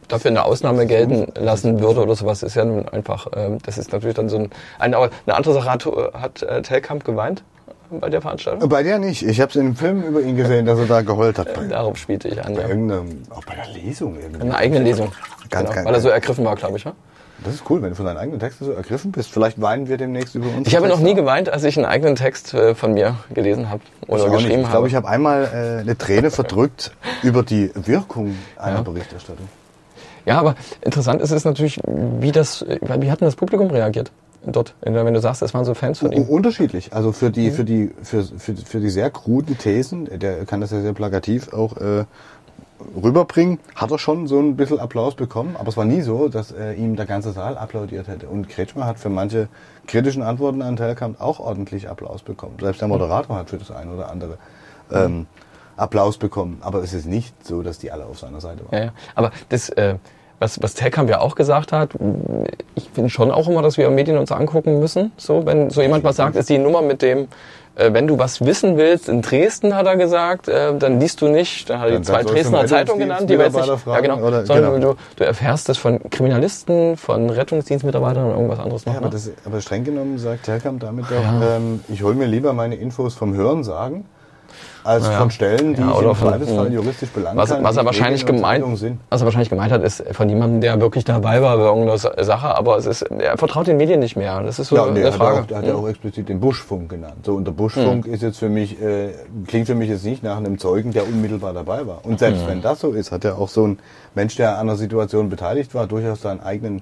[0.08, 2.44] dafür eine Ausnahme gelten lassen würde oder sowas.
[2.44, 4.50] Ist ja nun einfach, ähm, das ist natürlich dann so ein,
[4.80, 7.44] eine, eine andere Sache hat, hat äh, Tellkamp geweint
[8.00, 8.68] bei der Veranstaltung.
[8.70, 9.24] Bei der nicht.
[9.24, 11.54] Ich habe es in einem Film über ihn gesehen, dass er da geheult hat.
[11.54, 12.54] Bei, Darauf spielte ich an.
[12.56, 12.68] bei Ja.
[12.70, 14.42] irgendeinem, auch bei der Lesung irgendwie.
[14.42, 15.12] Eine eigene Lesung.
[15.50, 16.84] Ganz, genau, ganz- weil er so ergriffen war, glaube ich.
[16.84, 16.94] Ja?
[17.44, 19.30] Das ist cool, wenn du von deinen eigenen Texten so ergriffen bist.
[19.32, 20.68] Vielleicht weinen wir demnächst über uns.
[20.68, 23.82] Ich habe noch nie geweint, als ich einen eigenen Text äh, von mir gelesen habe
[24.08, 24.72] oder geschrieben Ich habe.
[24.72, 25.44] glaube, ich habe einmal
[25.78, 26.92] äh, eine Träne verdrückt
[27.24, 28.82] über die Wirkung einer Ja.
[28.82, 29.48] Berichterstattung.
[30.26, 34.12] Ja, aber interessant ist es natürlich, wie das, äh, wie hat denn das Publikum reagiert
[34.46, 34.76] dort?
[34.82, 36.24] Wenn du sagst, es waren so Fans von ihm.
[36.24, 36.94] Unterschiedlich.
[36.94, 40.72] Also für die, für die, für, für, für die sehr kruden Thesen, der kann das
[40.72, 42.06] ja sehr plakativ auch äh,
[43.02, 45.56] rüberbringen, hat er schon so ein bisschen Applaus bekommen.
[45.58, 48.28] Aber es war nie so, dass äh, ihm der ganze Saal applaudiert hätte.
[48.28, 49.48] Und Kretschmer hat für manche
[49.88, 52.56] kritischen Antworten an Telkamp auch ordentlich Applaus bekommen.
[52.60, 54.38] Selbst der Moderator hat für das eine oder andere
[54.92, 55.28] ähm,
[55.78, 56.58] Applaus bekommen.
[56.62, 58.78] Aber es ist nicht so, dass die alle auf seiner Seite waren.
[58.78, 58.94] Ja, ja.
[59.16, 59.96] Aber das, äh,
[60.40, 61.90] was, was Telkamp ja auch gesagt hat,
[62.76, 65.12] ich finde schon auch immer, dass wir Medien uns angucken müssen.
[65.18, 67.28] So, wenn so jemand was sagt, ist die Nummer mit dem,
[67.76, 71.28] äh, wenn du was wissen willst, in Dresden hat er gesagt, äh, dann liest du
[71.28, 74.18] nicht, dann hat er die zwei Dresdner Zeitungen genannt, die wir jetzt nicht, ja genau,
[74.20, 74.94] oder- sondern genau.
[74.94, 78.94] Du, du erfährst das von Kriminalisten, von Rettungsdienstmitarbeitern und irgendwas anderes noch.
[78.94, 81.16] Ja, aber, das, aber streng genommen sagt Telkamp damit doch,
[81.58, 84.06] ähm, ich hole mir lieber meine Infos vom Hören sagen,
[84.84, 85.12] als Ja.
[85.20, 86.74] von Stellen, die Ja, oder im von- Zweifelsfall mh.
[86.76, 87.64] juristisch belangen Was, kann.
[87.64, 88.64] was er wahrscheinlich gemeint,
[89.10, 92.24] was er wahrscheinlich gemeint hat, ist von jemandem, der wirklich dabei war bei irgendeiner Sa-
[92.24, 94.42] Sache, aber es ist, er vertraut den Medien nicht mehr.
[94.44, 95.42] Das ist so Ja, und eine der hat, Frage.
[95.42, 97.26] auch, der hat ja auch explizit den Buschfunk genannt.
[97.26, 99.10] So, und der Buschfunk ist jetzt für mich, äh,
[99.48, 102.00] klingt für mich jetzt nicht nach einem Zeugen, der unmittelbar dabei war.
[102.04, 103.80] Und selbst wenn das so ist, hat ja auch so ein
[104.16, 106.82] Mensch, der an einer Situation beteiligt war, durchaus seinen eigenen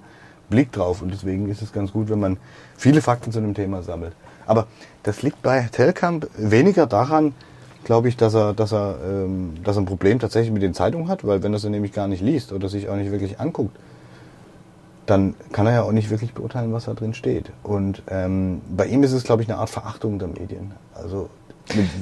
[0.50, 1.02] Blick drauf.
[1.02, 2.38] Und deswegen ist es ganz gut, wenn man
[2.78, 4.14] viele Fakten zu einem Thema sammelt.
[4.48, 4.66] Aber
[5.04, 7.34] das liegt bei Telkamp weniger daran,
[7.84, 11.08] glaube ich, dass er, dass, er, ähm, dass er ein Problem tatsächlich mit den Zeitungen
[11.08, 13.76] hat, weil wenn er sie nämlich gar nicht liest oder sich auch nicht wirklich anguckt,
[15.06, 17.52] dann kann er ja auch nicht wirklich beurteilen, was da drin steht.
[17.64, 20.72] Und ähm, bei ihm ist es, glaube ich, eine Art Verachtung der Medien.
[20.94, 21.30] Also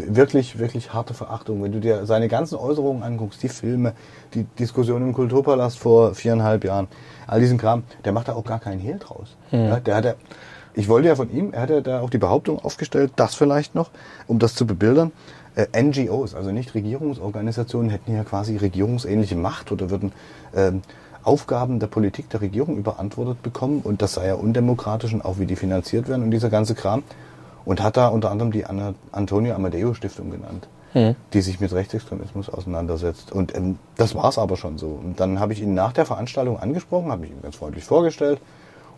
[0.07, 1.63] wirklich, wirklich harte Verachtung.
[1.63, 3.93] Wenn du dir seine ganzen Äußerungen anguckst, die Filme,
[4.33, 6.87] die Diskussion im Kulturpalast vor viereinhalb Jahren,
[7.27, 9.35] all diesen Kram, der macht da auch gar keinen Hehl draus.
[9.49, 9.65] Hm.
[9.65, 10.13] Ja, der hat ja,
[10.73, 13.75] ich wollte ja von ihm, er hat ja da auch die Behauptung aufgestellt, das vielleicht
[13.75, 13.89] noch,
[14.27, 15.11] um das zu bebildern,
[15.55, 20.11] äh, NGOs, also nicht Regierungsorganisationen, hätten ja quasi regierungsähnliche Macht oder würden
[20.55, 20.81] ähm,
[21.23, 25.45] Aufgaben der Politik der Regierung überantwortet bekommen und das sei ja undemokratisch und auch wie
[25.45, 27.03] die finanziert werden und dieser ganze Kram.
[27.65, 31.15] Und hat da unter anderem die Anna Antonio Amadeo Stiftung genannt, Hm.
[31.33, 33.31] die sich mit Rechtsextremismus auseinandersetzt.
[33.31, 34.87] Und ähm, das war's aber schon so.
[34.87, 38.39] Und dann habe ich ihn nach der Veranstaltung angesprochen, habe mich ihm ganz freundlich vorgestellt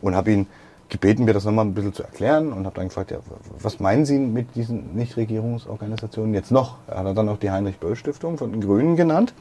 [0.01, 0.47] und habe ihn
[0.92, 3.18] gebeten, mir das nochmal ein bisschen zu erklären und habe dann gefragt, ja,
[3.60, 6.78] was meinen Sie mit diesen Nichtregierungsorganisationen jetzt noch?
[6.86, 9.34] Er hat dann auch die Heinrich-Böll-Stiftung von den Grünen genannt.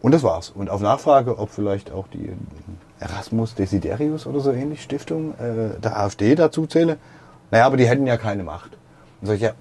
[0.00, 0.50] Und das war's.
[0.50, 2.32] Und auf Nachfrage, ob vielleicht auch die
[2.98, 6.96] Erasmus Desiderius oder so ähnlich Stiftung äh, der AfD dazu zähle,
[7.50, 8.72] naja, aber die hätten ja keine Macht.
[9.20, 9.52] Und sag ich, ja,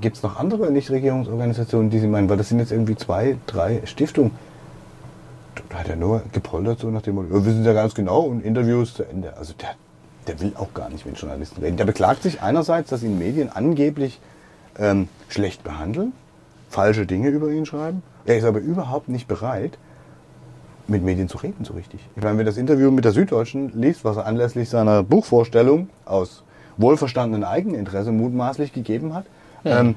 [0.00, 2.28] gibt es noch andere Nichtregierungsorganisationen, die Sie meinen?
[2.30, 4.32] Weil das sind jetzt irgendwie zwei, drei Stiftungen.
[5.68, 8.44] Da hat er nur gepoltert, so nach dem Motto, wir wissen ja ganz genau und
[8.44, 9.36] Interviews zu Ende.
[9.36, 9.76] Also der,
[10.26, 11.76] der will auch gar nicht mit Journalisten reden.
[11.76, 14.20] Der beklagt sich einerseits, dass ihn Medien angeblich
[14.78, 16.12] ähm, schlecht behandeln,
[16.70, 18.02] falsche Dinge über ihn schreiben.
[18.26, 19.78] Er ist aber überhaupt nicht bereit,
[20.86, 22.00] mit Medien zu reden, so richtig.
[22.16, 26.42] Ich meine, wenn das Interview mit der Süddeutschen liest, was er anlässlich seiner Buchvorstellung aus
[26.76, 29.24] wohlverstandenen Eigeninteresse mutmaßlich gegeben hat,
[29.64, 29.96] ähm,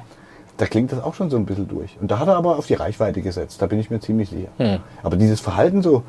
[0.58, 1.98] da klingt das auch schon so ein bisschen durch.
[2.00, 4.50] Und da hat er aber auf die Reichweite gesetzt, da bin ich mir ziemlich sicher.
[4.58, 4.80] Hm.
[5.04, 6.04] Aber dieses Verhalten, so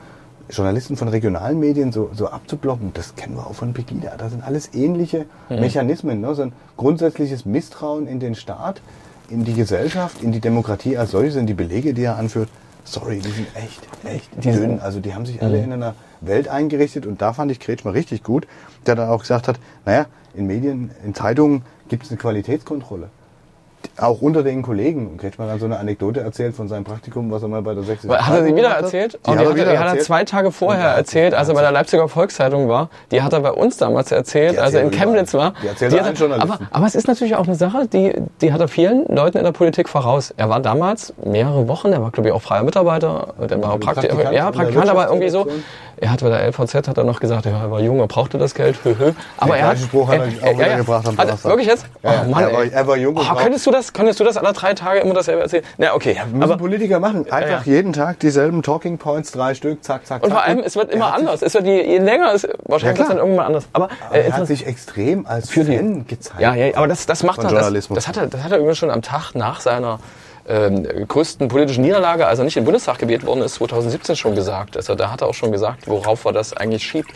[0.50, 4.16] Journalisten von regionalen Medien so, so abzublocken, das kennen wir auch von Pegida.
[4.16, 6.20] Das sind alles ähnliche Mechanismen.
[6.20, 6.34] Ne?
[6.34, 8.80] So ein grundsätzliches Misstrauen in den Staat,
[9.28, 12.48] in die Gesellschaft, in die Demokratie als solche sind die Belege, die er anführt.
[12.84, 14.80] Sorry, die sind echt, echt dünn.
[14.80, 18.22] Also die haben sich alle in einer Welt eingerichtet und da fand ich Kretschmer richtig
[18.22, 18.46] gut,
[18.86, 23.10] der dann auch gesagt hat, naja, in Medien, in Zeitungen gibt es eine Qualitätskontrolle.
[24.00, 25.08] Auch unter den Kollegen.
[25.08, 27.74] Und Kretschmer hat dann so eine Anekdote erzählt von seinem Praktikum, was er mal bei
[27.74, 29.14] der Sächsischen Hat er sie wieder erzählt?
[29.26, 31.34] Die Oh, die hat er wieder er, die hat er zwei Tage vorher er erzählt,
[31.34, 32.90] als er bei der Leipziger Volkszeitung war.
[33.10, 35.54] Die hat er bei uns damals erzählt, als er in er Chemnitz war.
[35.62, 36.52] Die erzählt Die er hat Journalisten.
[36.52, 39.44] aber, aber es ist natürlich auch eine Sache, die, die hat er vielen Leuten in
[39.44, 40.32] der Politik voraus.
[40.36, 44.10] Er war damals mehrere Wochen, er war glaube ich auch freier Mitarbeiter, der war Praktik
[44.10, 45.46] Praktikant ja, Praktikant, aber irgendwie so.
[46.00, 48.38] Er hat bei der LVZ hat er noch gesagt, ja, er war jung, er brauchte
[48.38, 48.78] das Geld.
[48.84, 49.12] Hö, hö.
[49.36, 51.44] Aber er hat, Spruch hat er auch wieder gebracht am Hat-.
[51.44, 51.86] Wirklich jetzt?
[52.04, 52.22] Ja, ja.
[52.24, 54.36] Oh Mann, Er war- er war jung und oh, könntest du das, könntest du das
[54.36, 55.64] alle drei Tage immer dasselbe erzählen?
[55.76, 56.16] Na, okay.
[56.30, 57.30] Müssen aber, Politiker machen.
[57.30, 57.72] Einfach ja.
[57.72, 60.38] jeden Tag dieselben Talking Points, drei Stück, zack, zack, Und zack.
[60.38, 61.42] vor allem, es wird er immer anders.
[61.42, 63.68] Es wird je, je länger, es, wahrscheinlich Ja, wird es dann irgendwann anders.
[63.72, 66.40] Aber, Sich, äh, er hat sich extrem als Für die- Fan gezeigt.
[66.40, 67.96] ja, ja, aber das, das macht er, das, Journalismus.
[67.96, 70.00] das, hat er, das hat er übrigens schon am Tag nach seiner
[70.48, 74.34] ähm, größten politischen Niederlage, als er nicht in den Bundestag gewählt worden ist, 2017 schon
[74.34, 74.76] gesagt.
[74.76, 77.10] Also da hat er auch schon gesagt, worauf er das eigentlich schiebt.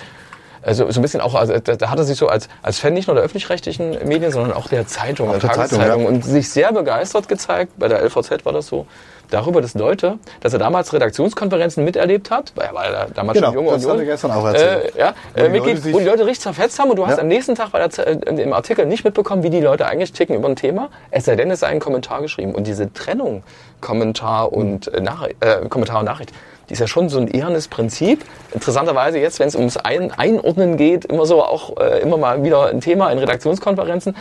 [0.62, 2.94] Also so ein bisschen auch, also da, da hat er sich so als, als Fan
[2.94, 6.08] nicht nur der öffentlich-rechtlichen Medien, sondern auch der Zeitung, Auch der der Zeitung, Tageszeitung ja.
[6.08, 8.86] und sich sehr begeistert gezeigt, bei der LVZ war das so,
[9.30, 13.54] darüber, dass Leute, dass er damals Redaktionskonferenzen miterlebt hat, weil er war damals Genau, schon
[13.54, 14.06] junge das er Union.
[14.06, 14.94] gestern auch erzählt.
[14.94, 17.16] Äh, ja, äh, die Mitglied, Leute wo die Leute richtig zerfetzt haben und du hast
[17.16, 17.22] Ja.
[17.22, 20.36] am nächsten Tag bei der, äh, im Artikel nicht mitbekommen, wie die Leute eigentlich ticken
[20.36, 22.54] über ein Thema, es sei denn, es sei ein Kommentar geschrieben.
[22.54, 23.42] Und diese Trennung
[23.80, 26.32] Kommentar und, äh, Nachricht, äh, Kommentar und Nachricht,
[26.68, 28.24] die ist ja schon so ein ehrenes Prinzip.
[28.52, 32.66] Interessanterweise jetzt, wenn es ums ein Einordnen geht, immer so auch äh, immer mal wieder
[32.66, 34.14] ein Thema in Redaktionskonferenzen.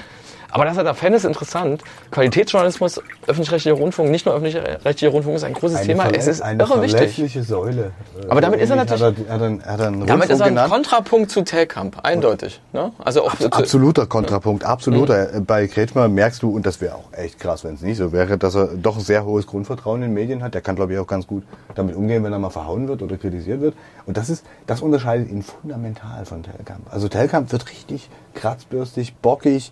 [0.51, 1.83] Aber dass er da Fan ist, interessant.
[2.11, 6.09] Qualitätsjournalismus, öffentlich-rechtlicher Rundfunk, nicht nur öffentlich-rechtlicher Rundfunk ist ein großes Eine Thema.
[6.11, 7.37] Es ist eine irre wichtig.
[7.45, 7.91] Säule.
[8.21, 10.39] Äh, Aber damit ist er natürlich- Hat er, hat er, hat er einen Damit ist
[10.39, 10.71] er ein genannt.
[10.71, 12.61] Kontrapunkt zu Telkamp, eindeutig.
[12.73, 12.91] Ne?
[13.03, 15.29] Also auch zu- Absoluter Kontrapunkt, absoluter.
[15.33, 15.45] Mhm.
[15.45, 18.37] Bei Kretschmer merkst du, und das wäre auch echt krass, wenn es nicht so wäre,
[18.37, 20.53] dass er doch ein sehr hohes Grundvertrauen in Medien hat.
[20.53, 21.43] Der kann, glaube ich, auch ganz gut
[21.75, 23.73] damit umgehen, wenn er mal verhauen wird oder kritisiert wird.
[24.05, 26.81] Und das ist, das unterscheidet ihn fundamental von Telkamp.
[26.91, 29.71] Also Telkamp wird richtig kratzbürstig, bockig.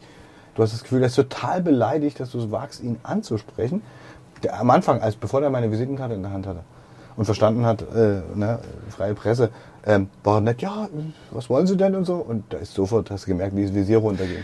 [0.60, 3.82] Du hast das Gefühl, er ist total beleidigt, dass du es wagst, ihn anzusprechen.
[4.44, 6.64] Der, am Anfang, als bevor er meine Visitenkarte in der Hand hatte
[7.16, 9.52] und verstanden hat, äh, ne, freie Presse,
[9.86, 10.90] ähm, war nett, ja,
[11.32, 12.16] was wollen Sie denn und so.
[12.16, 14.44] Und da ist sofort, hast du gemerkt, wie das Visier runterging.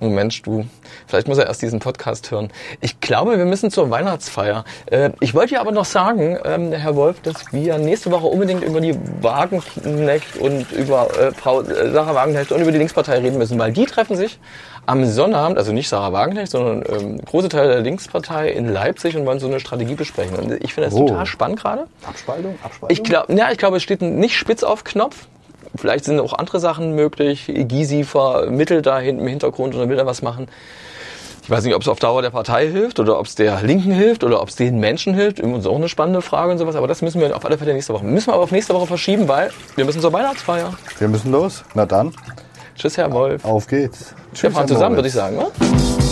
[0.00, 0.66] Oh Mensch, du,
[1.06, 2.50] vielleicht muss er erst diesen Podcast hören.
[2.80, 4.64] Ich glaube, wir müssen zur Weihnachtsfeier.
[4.86, 8.62] Äh, ich wollte ja aber noch sagen, ähm, Herr Wolf, dass wir nächste Woche unbedingt
[8.64, 13.38] über die Wagenknecht und über äh, Frau äh, Sarah Wagenknecht und über die Linkspartei reden
[13.38, 14.38] müssen, weil die treffen sich
[14.86, 19.24] am Sonnabend, also nicht Sarah Wagenknecht, sondern ähm, große Teile der Linkspartei in Leipzig und
[19.24, 20.36] wollen so eine Strategie besprechen.
[20.36, 21.06] Und ich finde das Oh.
[21.06, 21.86] total spannend gerade.
[22.06, 22.58] Abspaltung?
[22.62, 22.90] Abspaltung?
[22.90, 25.26] Ich glaube, ja, ich glaube, es steht nicht spitz auf Knopf.
[25.76, 27.50] Vielleicht sind auch andere Sachen möglich.
[27.52, 30.48] Gysi vermittelt da hinten im Hintergrund und will da was machen.
[31.42, 33.92] Ich weiß nicht, ob es auf Dauer der Partei hilft oder ob es der Linken
[33.92, 35.40] hilft oder ob es den Menschen hilft.
[35.40, 36.74] Das ist auch eine spannende Frage und sowas.
[36.74, 38.04] Aber das müssen wir auf alle Fälle nächste Woche.
[38.06, 40.72] Müssen wir aber auf nächste Woche verschieben, weil wir müssen zur Weihnachtsfeier.
[40.98, 41.62] Wir müssen los.
[41.74, 42.14] Na dann,
[42.76, 43.44] Tschüss, Herr Wolf.
[43.44, 44.14] auf geht's.
[44.40, 45.36] Wir fahren zusammen, würde ich sagen.
[45.36, 46.03] Ne?